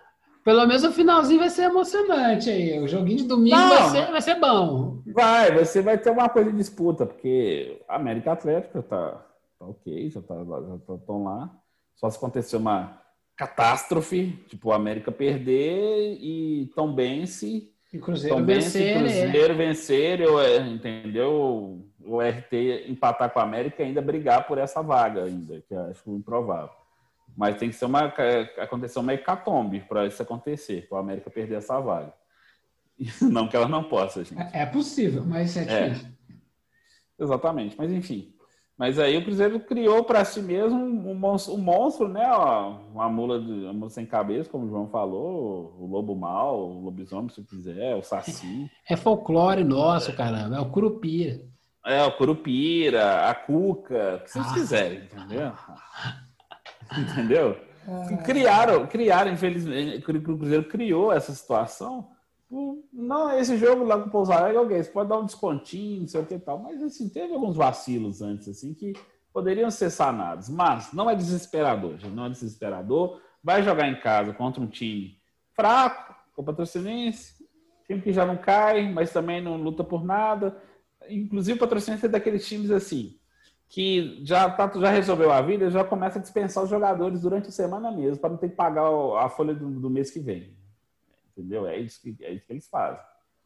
[0.43, 2.79] Pelo menos o finalzinho vai ser emocionante aí.
[2.79, 5.01] O joguinho de domingo vai, ser, vai ser bom.
[5.05, 9.23] Vai, você vai ter uma coisa de disputa, porque a América Atlética tá,
[9.59, 11.55] tá ok, já estão tá, já tá, lá.
[11.95, 12.99] Só se acontecer uma
[13.37, 17.71] catástrofe, tipo o América perder e Tom Bense.
[17.93, 18.97] E Cruzeiro Tom vencer.
[18.97, 19.19] Bense?
[19.19, 19.55] Cruzeiro é.
[19.55, 21.85] vencer, eu, é, entendeu?
[22.03, 26.09] O RT empatar com a América e ainda brigar por essa vaga, ainda, que acho
[26.15, 26.80] improvável.
[27.41, 28.13] Mas tem que ser uma,
[28.59, 32.13] acontecer uma hecatombe para isso acontecer, para o América perder essa vaga.
[33.19, 34.39] Não que ela não possa, gente.
[34.53, 35.89] É, é possível, mas é, é.
[35.89, 36.07] difícil.
[36.07, 37.23] É.
[37.23, 38.31] Exatamente, mas enfim.
[38.77, 42.31] Mas aí o Cruzeiro criou para si mesmo um monstro, um monstro, né?
[42.31, 46.59] Ó, uma mula, de, uma mula sem cabeça, como o João falou, o lobo mal,
[46.59, 48.69] o lobisomem, se quiser, o saci.
[48.87, 51.41] É folclore nosso, caramba, é o curupira.
[51.83, 54.53] É, o curupira, a cuca, o que vocês ah.
[54.53, 55.51] quiserem, entendeu?
[56.97, 57.57] entendeu?
[57.87, 58.17] É.
[58.17, 62.09] Criaram, criaram, infelizmente, o Cruzeiro criou essa situação
[62.91, 66.07] não, esse jogo lá com o Pouso Alegre, ok, você pode dar um descontinho, não
[66.07, 68.93] sei o que e tal, mas assim, teve alguns vacilos antes, assim, que
[69.31, 70.49] poderiam ser sanados.
[70.49, 73.21] Mas não é desesperador, gente, não é desesperador.
[73.41, 75.17] Vai jogar em casa contra um time
[75.55, 77.47] fraco, com patrocinense,
[77.87, 80.61] time que já não cai, mas também não luta por nada.
[81.09, 83.17] Inclusive, o patrocinense é daqueles times assim,
[83.72, 87.51] que já, tá, já resolveu a vida, já começa a dispensar os jogadores durante a
[87.51, 90.61] semana mesmo, para não ter que pagar a folha do, do mês que vem
[91.41, 91.67] entendeu?
[91.67, 93.03] É isso que, é isso que eles fazem.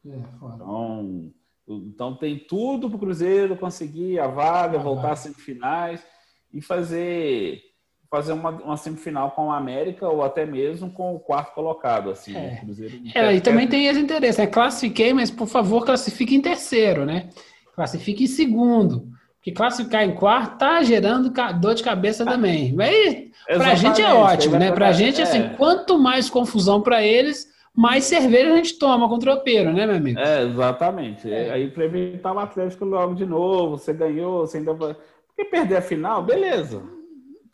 [0.07, 0.15] É,
[0.55, 1.32] então,
[1.67, 6.05] então tem tudo para o Cruzeiro conseguir a vaga, ah, voltar às semifinais
[6.53, 7.61] e fazer
[8.07, 12.11] fazer uma, uma semifinal com a América ou até mesmo com o quarto colocado.
[12.11, 12.57] Assim, é.
[12.57, 14.39] Cruzeiro é, e também tem esse interesse.
[14.39, 14.47] Né?
[14.47, 17.30] Classifiquei, mas por favor classifique em terceiro, né?
[17.73, 19.11] Classifique em segundo.
[19.45, 22.73] Porque classificar em quarto tá gerando dor de cabeça ah, também.
[22.73, 24.71] Mas para a gente é ótimo, né?
[24.71, 25.49] Para a gente, assim, é.
[25.49, 29.97] quanto mais confusão para eles, mais cerveja a gente toma com o tropeiro, né, meu
[29.97, 30.19] amigo?
[30.19, 31.31] É, exatamente.
[31.31, 31.51] É.
[31.51, 34.95] Aí para evitar o Atlético logo de novo, você ganhou, você ainda vai.
[35.27, 36.81] Porque perder a final, beleza.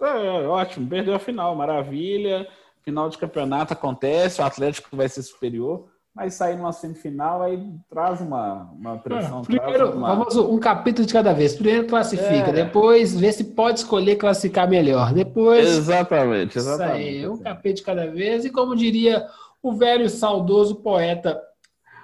[0.02, 2.48] É, ótimo, perdeu a final, maravilha.
[2.84, 8.20] Final de campeonato acontece, o Atlético vai ser superior, mas sair numa semifinal aí traz
[8.20, 9.42] uma, uma pressão.
[9.42, 10.16] É, primeiro, uma...
[10.16, 11.56] vamos um capítulo de cada vez.
[11.56, 12.54] Primeiro classifica, é.
[12.54, 15.14] depois vê se pode escolher classificar melhor.
[15.14, 15.66] Depois.
[15.66, 17.08] Exatamente, exatamente.
[17.08, 18.44] Isso aí, um capítulo de cada vez.
[18.44, 19.26] E como diria
[19.64, 21.42] o velho saudoso poeta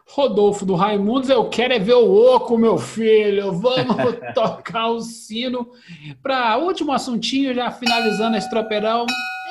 [0.09, 3.51] Rodolfo do Raimundos, eu quero é ver o oco, meu filho.
[3.51, 5.69] Vamos tocar o sino.
[6.23, 9.05] Para último assuntinho, já finalizando esse tropeirão,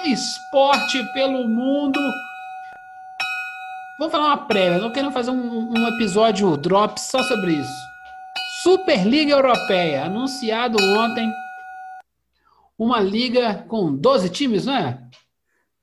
[0.06, 2.00] esporte pelo mundo.
[3.98, 7.72] Vamos falar uma prévia, não quero fazer um, um episódio drop só sobre isso.
[8.62, 11.32] Superliga Europeia, anunciado ontem.
[12.78, 15.02] Uma liga com 12 times, não é?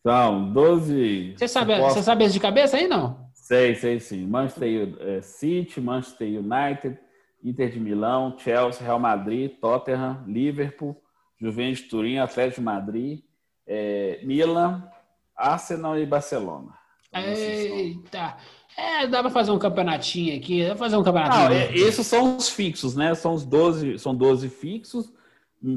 [0.04, 1.36] São 12.
[1.36, 1.96] Você sabe, posso...
[1.96, 3.30] você sabe de cabeça aí, não?
[3.34, 4.28] Sei, sei sim.
[4.28, 7.00] Manchester é, City, Manchester United,
[7.44, 10.96] Inter de Milão, Chelsea, Real Madrid, Tottenham, Liverpool,
[11.40, 13.24] Juventus Turim, Atlético de Madrid,
[13.66, 14.88] é, Milan,
[15.36, 16.83] Arsenal e Barcelona.
[17.20, 18.38] Então, Eita!
[18.76, 21.50] É, dá para fazer um campeonatinho aqui, dá pra fazer um campeonatinho.
[21.50, 23.14] Não, é, esses são os fixos, né?
[23.14, 25.12] São os 12, são 12 fixos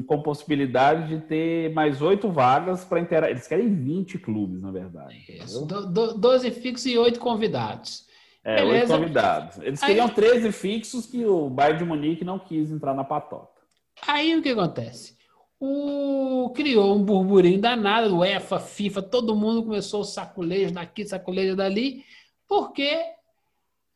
[0.05, 3.29] com possibilidade de ter mais oito vagas para interar.
[3.29, 5.15] Eles querem 20 clubes, na verdade.
[5.29, 8.05] Isso, do, 12 fixos e oito convidados.
[8.43, 9.57] É, oito convidados.
[9.59, 10.13] Eles queriam Aí...
[10.13, 13.61] 13 fixos que o Bayern de Munique não quis entrar na patota.
[14.05, 15.16] Aí o que acontece?
[15.59, 16.51] O...
[16.55, 22.05] Criou um burburinho danado, o EFA, FIFA, todo mundo começou o saculejo daqui, saculejo dali,
[22.47, 22.97] porque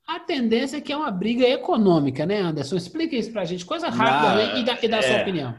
[0.08, 2.76] A tendência é que é uma briga econômica, né, Anderson?
[2.76, 5.56] Explica isso pra gente, coisa rápida Não, e dá, e dá é, sua opinião.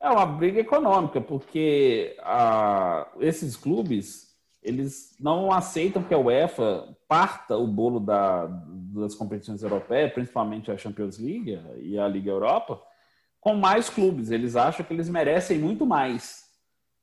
[0.00, 4.28] É uma briga econômica, porque a, esses clubes
[4.62, 10.76] eles não aceitam que a UEFA parta o bolo da, das competições europeias, principalmente a
[10.76, 12.82] Champions League e a Liga Europa,
[13.40, 14.30] com mais clubes.
[14.30, 16.48] Eles acham que eles merecem muito mais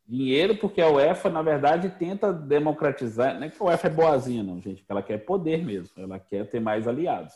[0.08, 3.36] dinheiro, porque a UEFA, na verdade, tenta democratizar.
[3.36, 6.48] Não é que a UEFA é boazinha, não, gente, ela quer poder mesmo, ela quer
[6.48, 7.34] ter mais aliados.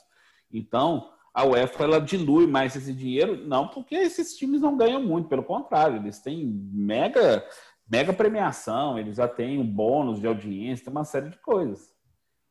[0.51, 5.27] Então, a UEFA ela dilui mais esse dinheiro, não porque esses times não ganham muito,
[5.27, 7.43] pelo contrário, eles têm mega,
[7.89, 11.93] mega premiação, eles já têm um bônus de audiência, tem uma série de coisas.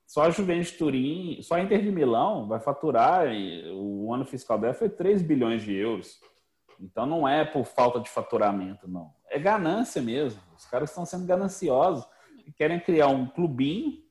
[0.06, 3.26] Só a Juventus Turim, só a Inter de Milão vai faturar,
[3.74, 6.18] o ano fiscal dela foi 3 bilhões de euros.
[6.80, 9.12] Então não é por falta de faturamento, não.
[9.30, 10.40] É ganância mesmo.
[10.56, 12.06] Os caras estão sendo gananciosos
[12.46, 14.02] e querem criar um clubinho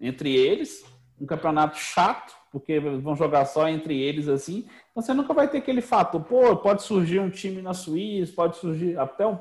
[0.00, 0.84] entre eles,
[1.20, 4.68] um campeonato chato, porque vão jogar só entre eles assim.
[4.96, 8.98] Você nunca vai ter aquele fato, pô, pode surgir um time na Suíça, pode surgir
[8.98, 9.36] até um,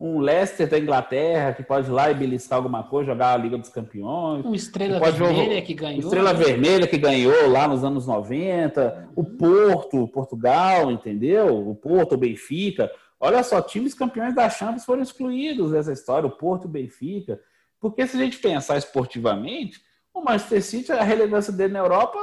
[0.00, 3.56] um Leicester da Inglaterra, que pode ir lá e beliscar alguma coisa, jogar a Liga
[3.56, 4.44] dos Campeões.
[4.44, 6.00] Um Estrela Vermelha jogar, que ganhou.
[6.00, 6.44] Estrela né?
[6.44, 11.68] Vermelha que ganhou lá nos anos 90, o Porto, Portugal, entendeu?
[11.70, 12.90] O Porto, o Benfica.
[13.20, 17.40] Olha só, times campeões da Champions foram excluídos dessa história, o Porto e o Benfica.
[17.80, 19.80] Porque se a gente pensar esportivamente,
[20.12, 22.18] o Manchester City, a relevância dele na Europa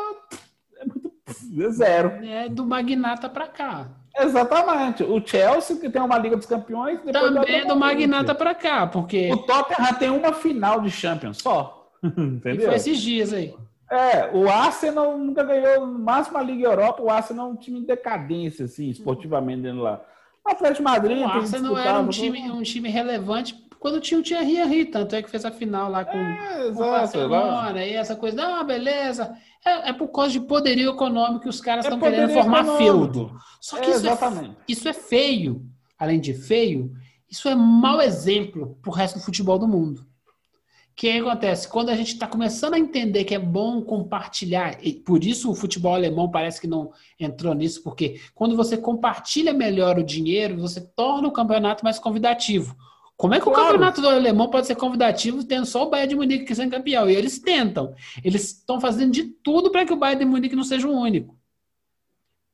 [1.72, 2.10] zero.
[2.24, 3.88] É do magnata para cá.
[4.18, 5.04] Exatamente.
[5.04, 7.00] O Chelsea, que tem uma Liga dos Campeões.
[7.12, 9.32] Também é do magnata para cá, porque.
[9.32, 11.90] O Tottenham tem uma final de Champions só.
[12.04, 12.64] Entendeu?
[12.64, 13.54] E foi esses dias aí.
[13.92, 17.82] É, o Arsenal nunca ganhou, no máximo a Liga Europa, o Arsenal é um time
[17.82, 20.02] de decadência, assim, esportivamente dentro lá.
[20.46, 21.22] O Atlético Madrid.
[21.22, 23.54] O Arsenal era um time, um time relevante
[23.84, 26.74] quando tinha o Thierry Henry, tanto é que fez a final lá com, é, o
[26.74, 28.38] Barcelona e essa coisa.
[28.38, 29.36] Não, beleza.
[29.66, 32.82] É, é, por causa de poderio econômico que os caras estão é querendo formar econômico.
[32.82, 33.38] feudo.
[33.60, 35.70] Só que é, isso, é, isso é feio.
[36.00, 36.94] Além de feio,
[37.30, 40.00] isso é mau exemplo para o resto do futebol do mundo.
[40.00, 40.06] O
[40.96, 41.68] que acontece?
[41.68, 45.56] Quando a gente está começando a entender que é bom compartilhar, e por isso o
[45.56, 50.80] futebol alemão parece que não entrou nisso, porque quando você compartilha melhor o dinheiro, você
[50.80, 52.74] torna o campeonato mais convidativo.
[53.16, 53.62] Como é que claro.
[53.62, 56.72] o campeonato do alemão pode ser convidativo tendo só o Bayern de Munique que sendo
[56.72, 57.10] campeão?
[57.10, 57.94] E eles tentam.
[58.24, 61.38] Eles estão fazendo de tudo para que o Bayern de Munique não seja o único.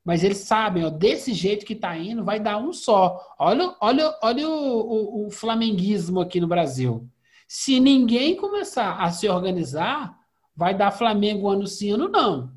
[0.04, 3.34] Mas eles sabem, ó, desse jeito que está indo, vai dar um só.
[3.38, 7.08] Olha, olha, olha o, o, o flamenguismo aqui no Brasil.
[7.46, 10.16] Se ninguém começar a se organizar,
[10.54, 12.52] vai dar Flamengo ano sim, ano não.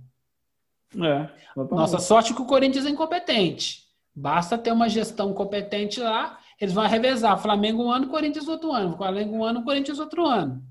[1.03, 1.29] É,
[1.71, 3.83] Nossa sorte é que o Corinthians é incompetente.
[4.15, 7.37] Basta ter uma gestão competente lá eles vão revezar.
[7.41, 8.95] Flamengo um ano, Corinthians outro ano.
[8.95, 10.63] Flamengo um ano, Corinthians outro ano.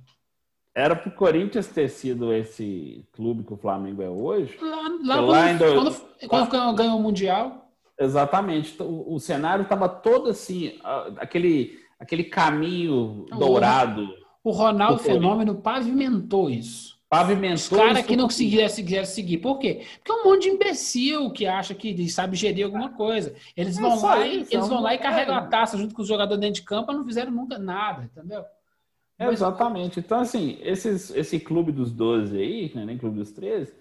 [0.74, 4.56] Era para o Corinthians ter sido esse clube que o Flamengo é hoje.
[4.58, 7.70] Lá, lá, lá quando, quando, quando ganhou, ganhou, o Mundial.
[8.00, 8.82] Exatamente.
[8.82, 10.78] O, o cenário estava todo assim,
[11.18, 14.08] aquele, aquele caminho dourado.
[14.42, 16.91] O Ronaldo Fenômeno pavimentou isso.
[17.12, 17.56] Pavimentou.
[17.56, 19.36] Os caras que não conseguiram seguir, seguir.
[19.36, 19.82] Por quê?
[19.98, 23.34] Porque é um monte de imbecil que acha que sabe gerir alguma coisa.
[23.54, 26.00] Eles é vão lá, isso, e, eles vão lá e carregam a taça junto com
[26.00, 28.42] os jogadores dentro de campo, não fizeram nunca nada, entendeu?
[29.18, 30.00] É, exatamente.
[30.00, 33.74] Então, assim, esses, esse clube dos 12 aí, né, nem clube dos 13,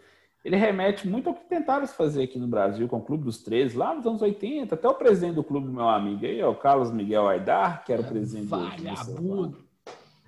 [0.43, 3.77] ele remete muito ao que tentaram fazer aqui no Brasil com o Clube dos 13,
[3.77, 4.75] lá nos anos 80.
[4.75, 8.05] Até o presidente do clube, meu amigo aí, o Carlos Miguel Aidar, que era o
[8.05, 9.57] presidente vagabundo.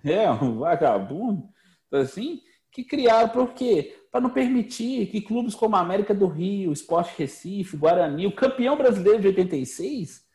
[0.03, 0.09] do.
[0.09, 1.49] É, um vagabundo.
[1.87, 2.39] Então, assim,
[2.73, 3.95] que criaram por quê?
[4.11, 8.75] Para não permitir que clubes como a América do Rio, Esporte Recife, Guarani, o campeão
[8.75, 10.25] brasileiro de 86,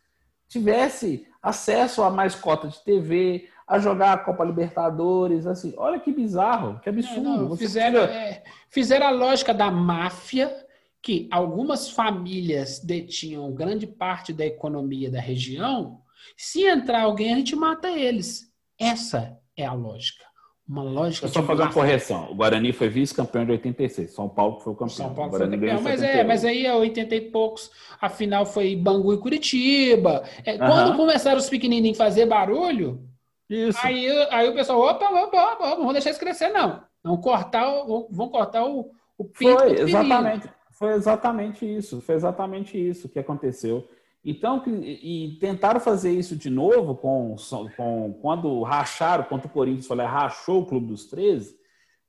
[0.48, 6.12] tivesse acesso a mais cota de TV, a jogar a Copa Libertadores, assim, olha que
[6.12, 7.28] bizarro, que absurdo.
[7.28, 10.66] É, não, fizeram, é, fizeram a lógica da máfia,
[11.02, 16.02] que algumas famílias detinham grande parte da economia da região,
[16.36, 18.52] se entrar alguém, a gente mata eles.
[18.78, 20.27] Essa é a lógica.
[20.68, 21.26] Uma lógica.
[21.26, 22.30] Eu só fazer uma correção.
[22.30, 24.12] O Guarani foi vice-campeão de 86.
[24.12, 24.96] São Paulo foi o campeão.
[24.96, 25.82] São Paulo o Guarani foi campeão.
[25.82, 27.70] Mas, é, mas aí é 80 e poucos.
[27.98, 30.22] A final foi Bangu e Curitiba.
[30.44, 33.02] É, Quando começaram os pequenininhos a fazer barulho,
[33.48, 33.78] Isso.
[33.82, 36.82] Aí, aí o pessoal, opa, opa, opa, não vamos deixar isso crescer, não.
[37.02, 37.66] Vamos cortar
[38.10, 40.50] vão cortar o, o pinto Foi, exatamente.
[40.72, 42.00] Foi exatamente isso.
[42.02, 43.88] Foi exatamente isso que aconteceu.
[44.24, 47.36] Então, e tentaram fazer isso de novo com,
[47.76, 51.56] com quando racharam, quando o Corinthians falou, rachou o Clube dos 13,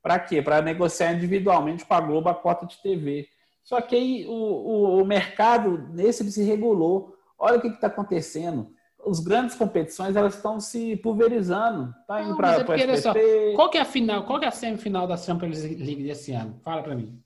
[0.01, 0.41] para quê?
[0.41, 3.27] Para negociar individualmente com a Globo a cota de TV.
[3.63, 7.15] Só que aí o, o, o mercado nesse se regulou.
[7.37, 8.71] Olha o que está acontecendo.
[9.05, 11.93] As grandes competições elas estão se pulverizando.
[12.07, 13.13] Tá indo para é só,
[13.55, 14.25] Qual que é a final?
[14.25, 16.59] Qual que é a semifinal da Champions League desse ano?
[16.63, 17.21] Fala para mim.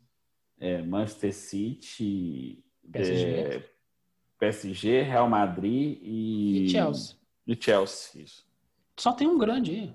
[0.59, 3.25] é, Manchester City, PSG.
[3.25, 3.72] é,
[4.43, 7.15] PSG, Real Madrid e, E Chelsea.
[7.47, 8.45] E Chelsea, isso.
[8.97, 9.93] Só tem um grande aí.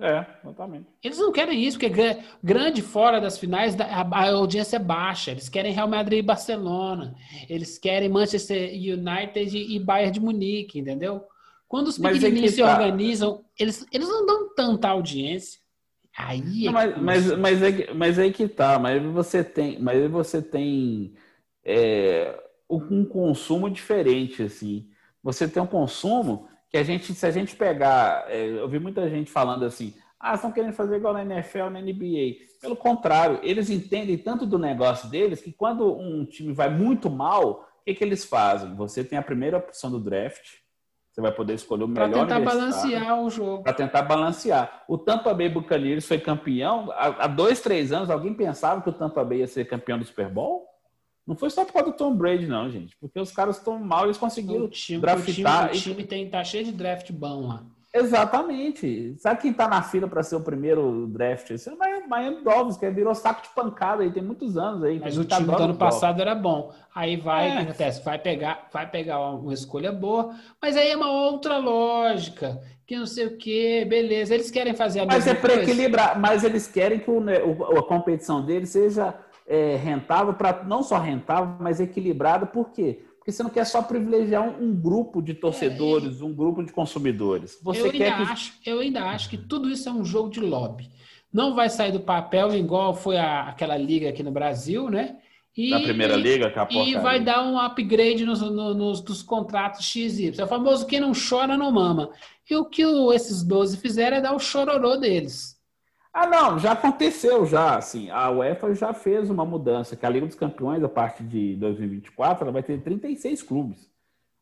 [0.00, 0.86] É, exatamente.
[1.02, 5.30] Eles não querem isso, porque gra- grande fora das finais, a, audiência é baixa.
[5.32, 7.14] Eles querem Real Madrid e Barcelona.
[7.48, 11.24] Eles querem Manchester United e Bayern de Munique, entendeu?
[11.68, 12.72] Quando os é pequenininhos que se tá.
[12.72, 15.60] organizam, eles, eles não dão tanta audiência.
[16.16, 20.00] Aí é mas, mas, mas, é, que- mas aí que tá, mas você tem, mas
[20.00, 21.14] aí você tem
[21.64, 22.43] é,
[22.76, 24.88] um consumo diferente, assim.
[25.22, 29.08] Você tem um consumo que a gente, se a gente pegar, é, eu vi muita
[29.08, 32.36] gente falando assim, ah, estão querendo fazer igual na NFL, na NBA.
[32.60, 37.68] Pelo contrário, eles entendem tanto do negócio deles que quando um time vai muito mal,
[37.80, 38.74] o que, que eles fazem?
[38.74, 40.64] Você tem a primeira opção do draft,
[41.12, 43.62] você vai poder escolher o Para melhor tentar universitário balancear o jogo.
[43.62, 44.84] para tentar balancear.
[44.88, 48.10] O Tampa Bay Buccaneers foi campeão há há dois, três anos.
[48.10, 50.66] Alguém pensava que o Tampa Bay ia ser campeão do Super Bowl?
[51.26, 52.94] Não foi só por causa do Tom Brady, não, gente.
[53.00, 55.70] Porque os caras estão mal, eles conseguiram O time, o draftar.
[55.70, 57.62] time, o time tem, tá cheio de draft bom lá.
[57.94, 59.14] Exatamente.
[59.18, 61.50] Sabe quem tá na fila para ser o primeiro draft?
[61.50, 64.82] Esse é o Miami- Miami Dolphins, que virou saco de pancada aí, tem muitos anos
[64.82, 64.98] aí.
[64.98, 66.72] Mas Tem o muita time do ano passado era bom.
[66.94, 67.54] Aí vai, É.
[67.54, 68.02] o acontece?
[68.04, 73.06] Vai pegar, vai pegar uma escolha boa, mas aí é uma outra lógica, que não
[73.06, 74.34] sei o quê, beleza.
[74.34, 75.70] Eles querem fazer a Mas mesma é para coisa.
[75.70, 79.14] equilibrar, mas eles querem que o o- a competição deles seja
[79.46, 82.46] é, rentável, para não só rentável, mas equilibrada.
[82.46, 83.04] Por quê?
[83.18, 87.58] Porque você não quer só privilegiar um, um grupo de torcedores, um grupo de consumidores.
[87.62, 88.32] Você eu, quer ainda que.
[88.32, 90.90] acho, eu ainda acho que tudo isso é um jogo de lobby.
[91.32, 95.16] Não vai sair do papel igual foi a- aquela liga aqui no Brasil, né?
[95.56, 99.84] E, Da primeira liga, que E vai dar um upgrade nos, no- nos dos contratos
[99.84, 100.34] XY.
[100.38, 102.10] É o famoso quem não chora não mama.
[102.50, 105.53] E o que o- esses 12 fizeram é dar o chororô deles.
[106.14, 110.26] Ah, não, já aconteceu já, assim, a UEFA já fez uma mudança, que a Liga
[110.26, 113.92] dos Campeões, a partir de 2024, ela vai ter 36 clubes.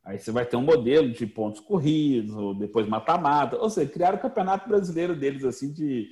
[0.04, 4.18] Aí você vai ter um modelo de pontos corridos, ou depois mata-mata, ou seja, criaram
[4.18, 6.08] o campeonato brasileiro deles, assim, de...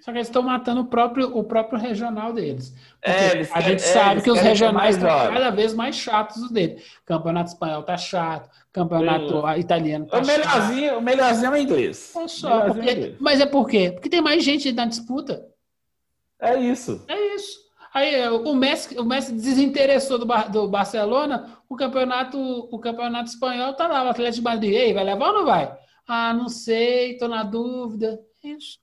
[0.00, 2.70] Só que eles estão matando o próprio, o próprio regional deles.
[3.00, 5.32] Porque É, eles a querem- gente é, sabe eles que os regionais estão hora.
[5.32, 6.82] cada vez mais chatos os dele.
[7.06, 10.36] Campeonato espanhol tá chato, campeonato italiano tá O chato.
[10.38, 12.12] melhorzinho, o melhorzinho é o inglês.
[12.16, 13.16] É só, Melhorzinho é o porque- inglês.
[13.20, 13.90] mas é por quê?
[13.92, 15.40] Porque tem mais gente na disputa.
[16.40, 17.04] É isso.
[17.06, 17.60] É isso.
[17.94, 23.28] Aí é, o Messi, o Messi desinteressou do, Bar- do Barcelona, o campeonato, o campeonato
[23.30, 24.72] espanhol tá lá, o Atlético de Madrid.
[24.74, 25.76] Ei, vai levar ou não vai?
[26.08, 28.18] Ah, não sei, tô na dúvida.
[28.42, 28.78] Isso.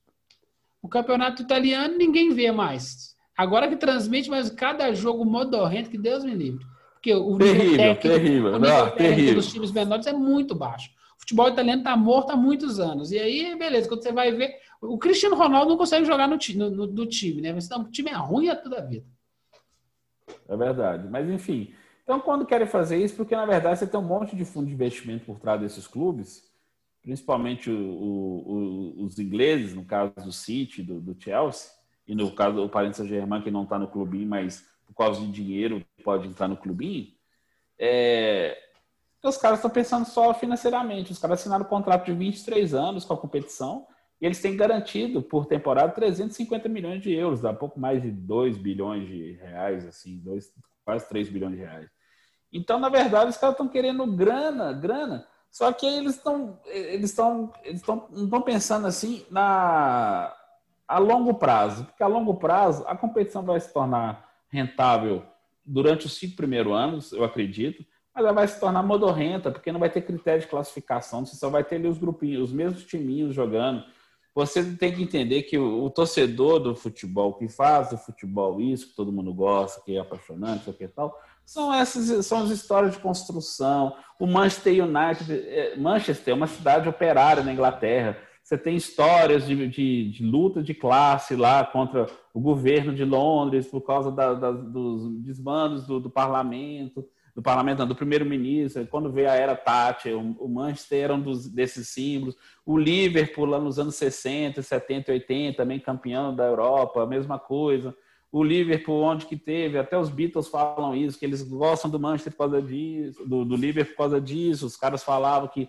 [0.82, 3.14] O campeonato italiano ninguém vê mais.
[3.36, 6.64] Agora que transmite, mas cada jogo modorrento, que Deus me livre.
[6.94, 8.50] Porque o nível Terrível, técnico, terrível.
[8.54, 9.34] o nível Não, terrível.
[9.34, 10.90] dos times menores é muito baixo.
[11.30, 13.12] Futebol italiano tá morto há muitos anos.
[13.12, 14.56] E aí, beleza, quando você vai ver.
[14.82, 17.52] O Cristiano Ronaldo não consegue jogar no, no- no- do time, né?
[17.52, 19.06] Mas não, o time é ruim a toda a vida.
[20.48, 21.08] É verdade.
[21.08, 21.72] Mas, enfim.
[22.02, 24.72] Então, quando querem fazer isso, porque na verdade você tem um monte de fundo de
[24.72, 26.50] investimento por trás desses clubes,
[27.00, 28.52] principalmente o- o-
[28.98, 31.70] o- os ingleses, no caso do City, do, do Chelsea,
[32.08, 35.30] e no caso do Paris Saint-Germain, que não está no clubinho, mas por causa de
[35.30, 37.06] dinheiro pode entrar no clubinho.
[37.78, 38.58] É...
[39.22, 41.12] Os caras estão pensando só financeiramente.
[41.12, 43.86] Os caras assinaram um contrato de 23 anos com a competição
[44.20, 48.58] e eles têm garantido por temporada 350 milhões de euros, dá pouco mais de 2
[48.58, 50.52] bilhões de reais, assim, dois,
[50.84, 51.88] quase 3 bilhões de reais.
[52.52, 55.26] Então, na verdade, os caras estão querendo grana, grana.
[55.50, 60.34] Só que eles estão, eles estão, eles estão, não estão pensando assim na
[60.86, 65.24] a longo prazo, porque a longo prazo a competição vai se tornar rentável
[65.64, 67.84] durante os cinco primeiros anos, eu acredito,
[68.20, 71.64] ela vai se tornar modorrenta, porque não vai ter critério de classificação, você só vai
[71.64, 73.84] ter ali os grupinhos, os mesmos timinhos jogando.
[74.34, 78.88] Você tem que entender que o, o torcedor do futebol, que faz do futebol isso,
[78.88, 82.92] que todo mundo gosta, que é apaixonante, o que tal, são essas são as histórias
[82.92, 83.96] de construção.
[84.20, 88.16] O Manchester United, é, Manchester é uma cidade operária na Inglaterra.
[88.42, 93.66] Você tem histórias de, de, de luta de classe lá contra o governo de Londres
[93.66, 97.04] por causa da, da, dos desmandos do, do parlamento,
[97.34, 98.86] do parlamento, do primeiro-ministro.
[98.86, 102.36] Quando veio a era Thatcher, o, Manchester era um dos, desses símbolos.
[102.64, 107.38] O Liverpool, lá nos anos 60, 70 e 80, também campeão da Europa, a mesma
[107.38, 107.94] coisa
[108.32, 112.32] o Liverpool, onde que teve, até os Beatles falam isso, que eles gostam do Manchester
[112.32, 115.68] por causa disso, do, do Liverpool por causa disso, os caras falavam que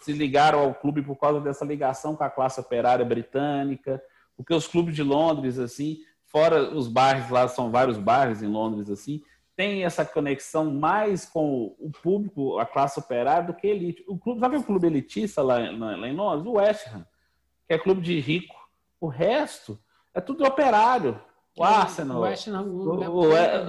[0.00, 4.02] se ligaram ao clube por causa dessa ligação com a classe operária britânica,
[4.36, 8.90] porque os clubes de Londres, assim, fora os bairros lá, são vários bairros em Londres,
[8.90, 9.22] assim,
[9.62, 14.04] tem essa conexão mais com o público, a classe operária, do que elite.
[14.08, 16.44] O clube, sabe o clube elitista lá, lá em Londres?
[16.44, 17.06] O West Ham,
[17.68, 18.56] que é clube de rico.
[19.00, 19.78] O resto
[20.12, 21.20] é tudo operário.
[21.56, 22.22] O Arsenal.
[22.22, 22.64] O Arsenal.
[22.64, 23.64] O, o, é,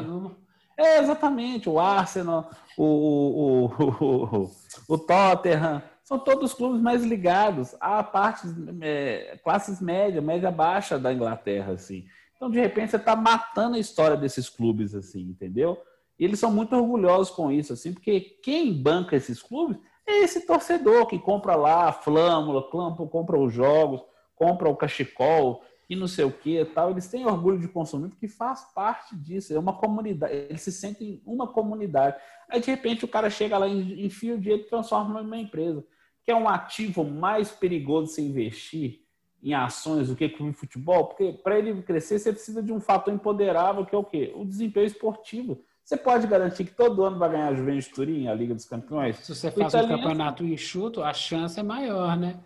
[0.79, 1.69] é, exatamente.
[1.69, 4.51] O Arsenal, o, o, o,
[4.89, 5.79] o, Tottenham.
[6.03, 12.07] São todos clubes mais ligados a partes, é, classes média, média baixa da Inglaterra, assim.
[12.35, 15.81] Então, de repente, você está matando a história desses clubes, assim, entendeu?
[16.19, 20.45] E eles são muito orgulhosos com isso, assim, porque quem banca esses clubes é esse
[20.45, 24.01] torcedor que compra lá a flâmula, compra os jogos,
[24.35, 26.91] compra o cachecol e não sei o que tal.
[26.91, 29.53] Eles têm orgulho de consumir porque faz parte disso.
[29.53, 30.33] É uma comunidade.
[30.33, 32.17] Eles se sentem uma comunidade.
[32.49, 35.85] Aí, de repente, o cara chega lá, enfia o dinheiro e transforma numa empresa.
[36.23, 39.02] Que é um ativo mais perigoso de se investir
[39.43, 43.13] em ações do que de futebol, porque para ele crescer, você precisa de um fator
[43.13, 44.31] empoderável, que é o quê?
[44.35, 45.61] O desempenho esportivo.
[45.83, 49.17] Você pode garantir que todo ano vai ganhar a Juventus Turim, a Liga dos Campeões?
[49.17, 49.93] Se você faz italiano...
[49.93, 52.39] um campeonato enxuto, a chance é maior, né?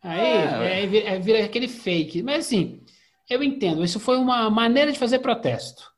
[0.00, 2.22] Aí é, é, é, vira aquele fake.
[2.22, 2.84] Mas assim,
[3.28, 5.90] eu entendo, isso foi uma maneira de fazer protesto.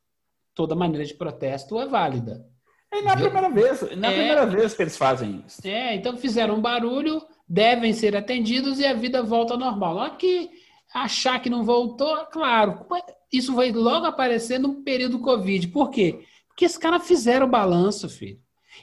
[0.55, 2.47] Toda maneira de protesto é válida.
[2.93, 5.61] É na primeira vez, na é, primeira vez que eles fazem isso.
[5.65, 9.97] É, então fizeram um barulho, devem ser atendidos e a vida volta ao normal.
[9.97, 10.49] Olha que
[10.95, 12.87] achar que não voltou, claro,
[13.33, 15.67] isso vai logo aparecer no período Covid.
[15.69, 16.25] Por quê?
[16.47, 18.39] Porque esses caras fizeram o balanço, filho.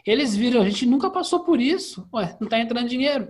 [0.06, 2.08] Eles viram, a gente nunca passou por isso.
[2.14, 3.30] Ué, não está entrando dinheiro.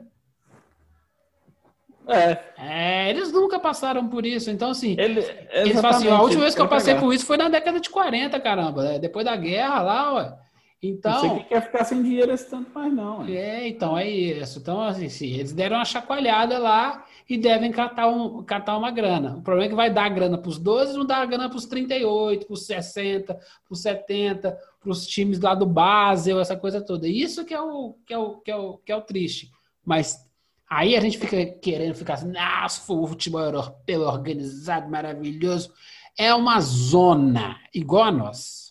[2.08, 2.40] É.
[2.58, 3.10] é.
[3.10, 4.50] Eles nunca passaram por isso.
[4.50, 5.20] Então, assim, Ele,
[5.52, 7.90] eles falam assim: a última vez que eu passei por isso foi na década de
[7.90, 8.84] 40, caramba.
[8.84, 9.00] Né?
[9.00, 10.47] Depois da guerra lá, ué.
[10.82, 11.12] Então.
[11.12, 13.22] Não sei quer ficar sem dinheiro esse tanto mais, não.
[13.22, 13.32] Ué.
[13.32, 14.60] É, então é isso.
[14.60, 19.38] Então, assim, sim, eles deram uma chacoalhada lá e devem catar, um, catar uma grana.
[19.38, 21.66] O problema é que vai dar grana para os 12 não dá grana para os
[21.66, 26.80] 38, para os 60, para os 70, para os times lá do Basel, essa coisa
[26.80, 27.08] toda.
[27.08, 29.52] Isso que é o, que é o, que é o, que é o triste.
[29.84, 30.26] Mas
[30.70, 35.74] aí a gente fica querendo ficar assim, nossa, o futebol europeu organizado, maravilhoso.
[36.16, 38.67] É uma zona igual a nós.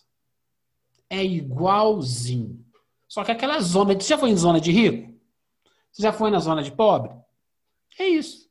[1.09, 2.65] É igualzinho.
[3.07, 3.93] Só que aquela zona.
[3.93, 5.17] Você já foi em zona de rico?
[5.91, 7.11] Você já foi na zona de pobre?
[7.97, 8.47] É isso.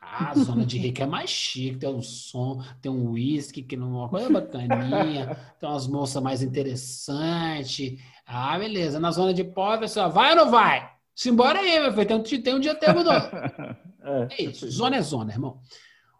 [0.00, 3.76] Ah, a zona de rico é mais chique, tem um som, tem um whisky, que
[3.76, 7.98] não é uma coisa bacaninha, tem umas moças mais interessantes.
[8.26, 8.98] Ah, beleza.
[8.98, 10.90] Na zona de pobre, você vai ou não vai?
[11.14, 12.06] Simbora aí, meu filho.
[12.06, 13.10] Tem um, tem um dia tempo do.
[14.04, 14.26] É.
[14.32, 14.68] é isso.
[14.68, 15.60] Zona é zona, irmão.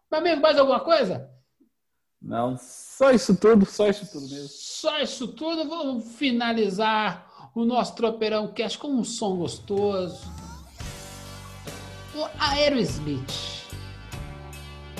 [0.08, 1.28] Meu amigo, mais alguma coisa?
[2.22, 4.48] Não, só isso tudo, só isso tudo mesmo.
[4.82, 5.68] Só isso tudo.
[5.68, 10.28] Vamos finalizar o nosso Tropeirão Cast com um som gostoso.
[12.12, 13.62] O Aerosmith.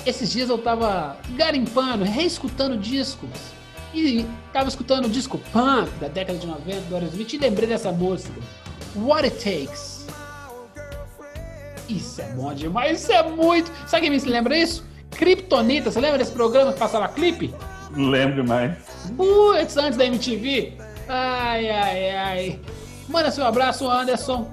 [0.05, 3.29] Esses dias eu tava garimpando, reescutando discos.
[3.93, 7.91] E tava escutando o disco punk da década de 90 do Aerosmith e lembrei dessa
[7.91, 8.39] música.
[8.95, 10.07] What It Takes.
[11.89, 13.69] Isso é bom demais, isso é muito.
[13.85, 14.85] Sabe quem me lembra isso?
[15.11, 17.53] Kryptonita, você lembra desse programa que passava clipe?
[17.95, 18.73] Lembro mais.
[19.15, 20.73] Putz, antes da MTV.
[21.07, 22.59] Ai, ai, ai.
[23.07, 24.47] Manda seu abraço, Anderson.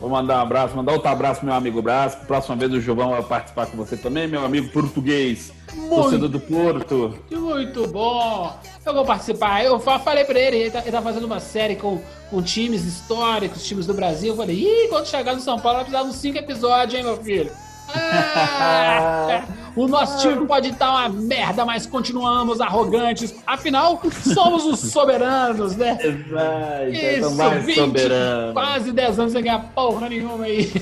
[0.00, 2.24] Vou mandar um abraço, mandar outro abraço meu amigo Brasco.
[2.24, 6.38] Próxima vez o Giovão vai participar com você também, meu amigo português, muito, torcedor do
[6.40, 7.18] Porto.
[7.30, 8.56] Muito bom!
[8.86, 9.64] Eu vou participar.
[9.64, 12.00] Eu falei pra ele, ele tá, ele tá fazendo uma série com,
[12.30, 14.32] com times históricos, times do Brasil.
[14.32, 17.04] Eu falei, ih, quando chegar no São Paulo vai precisar de uns cinco episódios, hein,
[17.04, 17.50] meu filho?
[17.94, 19.42] Ah,
[19.74, 23.34] o nosso time pode estar uma merda, mas continuamos arrogantes.
[23.46, 24.00] Afinal,
[24.34, 25.96] somos os soberanos, né?
[26.00, 26.90] Exato.
[26.90, 28.52] Isso, mais 20, soberano.
[28.52, 30.70] quase 10 anos sem ganhar porra nenhuma aí.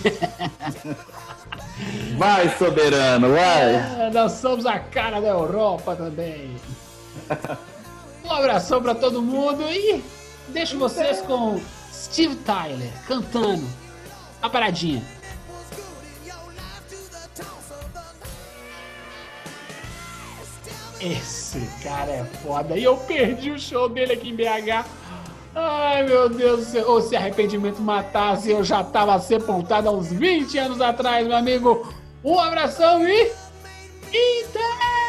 [2.16, 3.74] Vai, soberano, vai.
[3.74, 6.56] É, nós somos a cara da Europa também.
[8.24, 10.02] Um abração para todo mundo e
[10.48, 11.60] deixo vocês com
[11.92, 13.66] Steve Tyler cantando
[14.40, 15.02] a paradinha.
[21.00, 22.76] Esse cara é foda.
[22.76, 24.86] E eu perdi o show dele aqui em BH.
[25.54, 26.90] Ai, meu Deus do céu.
[26.90, 31.94] Ou se arrependimento matasse, eu já tava sepultado há uns 20 anos atrás, meu amigo.
[32.24, 33.32] Um abração e.
[34.08, 35.05] Inter!